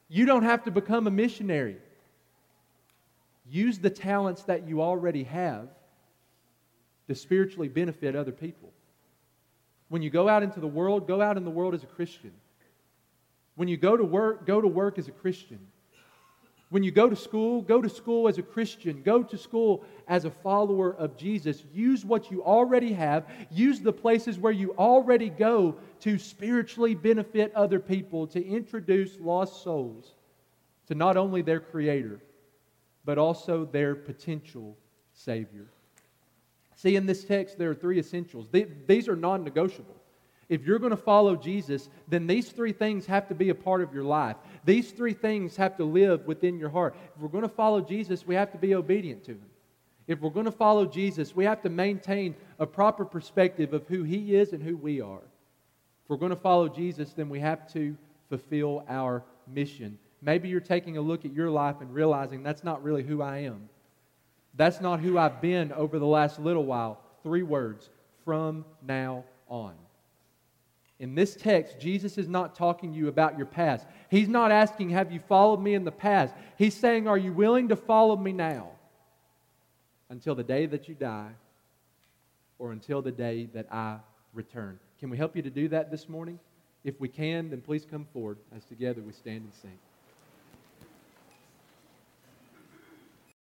You 0.09 0.27
don't 0.27 0.43
have 0.43 0.65
to 0.65 0.71
become 0.71 1.07
a 1.07 1.11
missionary. 1.11 1.77
Use 3.49 3.79
the 3.79 3.91
talents 3.91 4.43
that 4.45 4.69
you 4.69 4.83
already 4.83 5.25
have 5.25 5.69
to 7.09 7.15
spiritually 7.15 7.69
benefit 7.69 8.17
other 8.17 8.33
people. 8.33 8.73
When 9.89 10.03
you 10.03 10.11
go 10.11 10.29
out 10.29 10.43
into 10.43 10.61
the 10.61 10.67
world, 10.67 11.07
go 11.07 11.21
out 11.21 11.37
in 11.37 11.45
the 11.45 11.51
world 11.51 11.75
as 11.75 11.83
a 11.83 11.87
Christian. 11.87 12.33
When 13.57 13.69
you 13.69 13.77
go 13.77 13.97
to 13.97 14.05
work, 14.05 14.47
go 14.47 14.61
to 14.61 14.69
work 14.69 14.99
as 14.99 15.09
a 15.09 15.13
Christian. 15.13 15.61
When 16.71 16.83
you 16.83 16.91
go 16.91 17.09
to 17.09 17.17
school, 17.17 17.63
go 17.63 17.81
to 17.81 17.89
school 17.89 18.27
as 18.27 18.39
a 18.39 18.43
Christian. 18.43 19.03
Go 19.03 19.23
to 19.23 19.39
school 19.39 19.85
as 20.09 20.25
a 20.25 20.31
follower 20.31 20.95
of 20.95 21.17
Jesus. 21.17 21.65
Use 21.73 22.05
what 22.05 22.31
you 22.31 22.43
already 22.43 22.93
have. 22.93 23.27
Use 23.51 23.81
the 23.81 23.93
places 23.93 24.39
where 24.39 24.53
you 24.53 24.75
already 24.79 25.31
go 25.31 25.77
to 26.01 26.19
spiritually 26.19 26.95
benefit 26.95 27.53
other 27.55 27.79
people, 27.79 28.27
to 28.29 28.45
introduce 28.45 29.21
lost 29.21 29.63
souls 29.63 30.15
to 30.87 30.95
not 30.95 31.17
only 31.17 31.43
their 31.43 31.61
Creator, 31.61 32.21
but 33.05 33.19
also 33.19 33.65
their 33.65 33.95
potential 33.95 34.77
Savior. 35.13 35.67
See, 36.77 36.97
in 36.97 37.07
this 37.07 37.25
text, 37.25 37.59
there 37.59 37.71
are 37.71 37.75
three 37.75 37.99
essentials. 37.99 38.49
These 38.87 39.09
are 39.09 39.17
non 39.17 39.45
negotiable. 39.45 39.97
If 40.49 40.65
you're 40.65 40.79
going 40.79 40.91
to 40.91 40.97
follow 40.97 41.37
Jesus, 41.37 41.89
then 42.09 42.27
these 42.27 42.51
three 42.51 42.73
things 42.73 43.07
have 43.07 43.29
to 43.29 43.35
be 43.35 43.49
a 43.51 43.55
part 43.55 43.83
of 43.83 43.95
your 43.95 44.05
life. 44.05 44.37
These 44.65 44.93
three 44.93 45.15
things 45.15 45.57
have 45.57 45.77
to 45.79 45.85
live 45.85 46.27
within 46.27 46.59
your 46.59 46.69
heart. 46.69 46.95
If 47.15 47.23
we're 47.23 47.29
going 47.29 47.43
to 47.43 47.49
follow 47.49 47.81
Jesus, 47.81 48.27
we 48.27 48.35
have 48.35 48.53
to 48.53 48.59
be 48.59 48.75
obedient 48.75 49.25
to 49.25 49.33
him. 49.33 49.51
If 50.07 50.21
we're 50.21 50.31
going 50.31 50.45
to 50.45 50.53
follow 50.53 50.85
Jesus, 50.85 51.35
we 51.35 51.45
have 51.45 51.63
to 51.63 51.71
maintain 51.71 52.35
a 52.59 52.67
proper 52.67 53.05
perspective 53.05 53.73
of 53.73 53.87
who 53.89 54.03
he 54.03 54.35
is 54.35 54.53
and 54.53 54.63
who 54.63 54.77
we 54.77 55.01
are. 55.01 55.23
If 56.05 56.11
we're 56.11 56.19
going 56.19 56.31
to 56.31 56.37
follow 56.37 56.69
Jesus, 56.69 57.13
then 57.15 57.31
we 57.31 57.41
have 57.41 57.73
to 57.73 57.97
fulfill 58.29 58.85
our 58.89 59.25
mission. 59.53 59.99
Maybe 60.21 60.49
you're 60.49 60.61
taking 60.61 60.99
a 60.99 61.01
look 61.01 61.25
at 61.25 61.33
your 61.33 61.51
life 61.51 61.77
and 61.81 61.93
realizing 61.95 62.43
that's 62.43 62.65
not 62.65 62.83
really 62.83 63.03
who 63.03 63.23
I 63.23 63.39
am. 63.39 63.69
That's 64.55 64.81
not 64.81 65.01
who 65.01 65.19
I've 65.19 65.41
been 65.41 65.73
over 65.73 65.99
the 65.99 66.07
last 66.07 66.39
little 66.39 66.65
while. 66.65 67.01
Three 67.23 67.43
words 67.43 67.89
from 68.25 68.65
now 68.87 69.25
on. 69.49 69.75
In 71.01 71.15
this 71.15 71.35
text, 71.35 71.81
Jesus 71.81 72.19
is 72.19 72.29
not 72.29 72.55
talking 72.55 72.93
to 72.93 72.97
you 72.97 73.09
about 73.09 73.37
your 73.37 73.47
past. 73.47 73.87
He's 74.11 74.29
not 74.29 74.53
asking, 74.53 74.91
Have 74.91 75.11
you 75.11 75.21
followed 75.21 75.61
me 75.61 75.75
in 75.75 75.85
the 75.85 75.93
past? 75.93 76.35
He's 76.57 76.75
saying, 76.75 77.09
Are 77.09 77.19
you 77.19 77.33
willing 77.33 77.69
to 77.69 77.77
follow 77.77 78.17
me 78.17 78.33
now? 78.33 78.71
Until 80.09 80.35
the 80.35 80.45
day 80.45 80.67
that 80.67 80.89
you 80.89 80.95
die 80.95 81.33
or 82.59 82.73
until 82.73 83.03
the 83.03 83.11
day 83.11 83.49
that 83.55 83.67
I 83.73 83.99
return. 84.33 84.79
Can 85.01 85.11
we 85.11 85.17
help 85.17 85.35
you 85.35 85.43
to 85.43 85.51
do 85.51 85.69
that 85.69 85.91
this 85.91 86.09
morning? 86.09 86.39
If 86.85 87.01
we 87.01 87.09
can, 87.09 87.51
then 87.51 87.61
please 87.61 87.85
come 87.85 88.07
forward 88.13 88.39
as 88.55 88.65
together 88.65 89.01
we 89.01 89.13
stand 89.13 89.45
and 89.45 89.55
sing. 89.55 89.79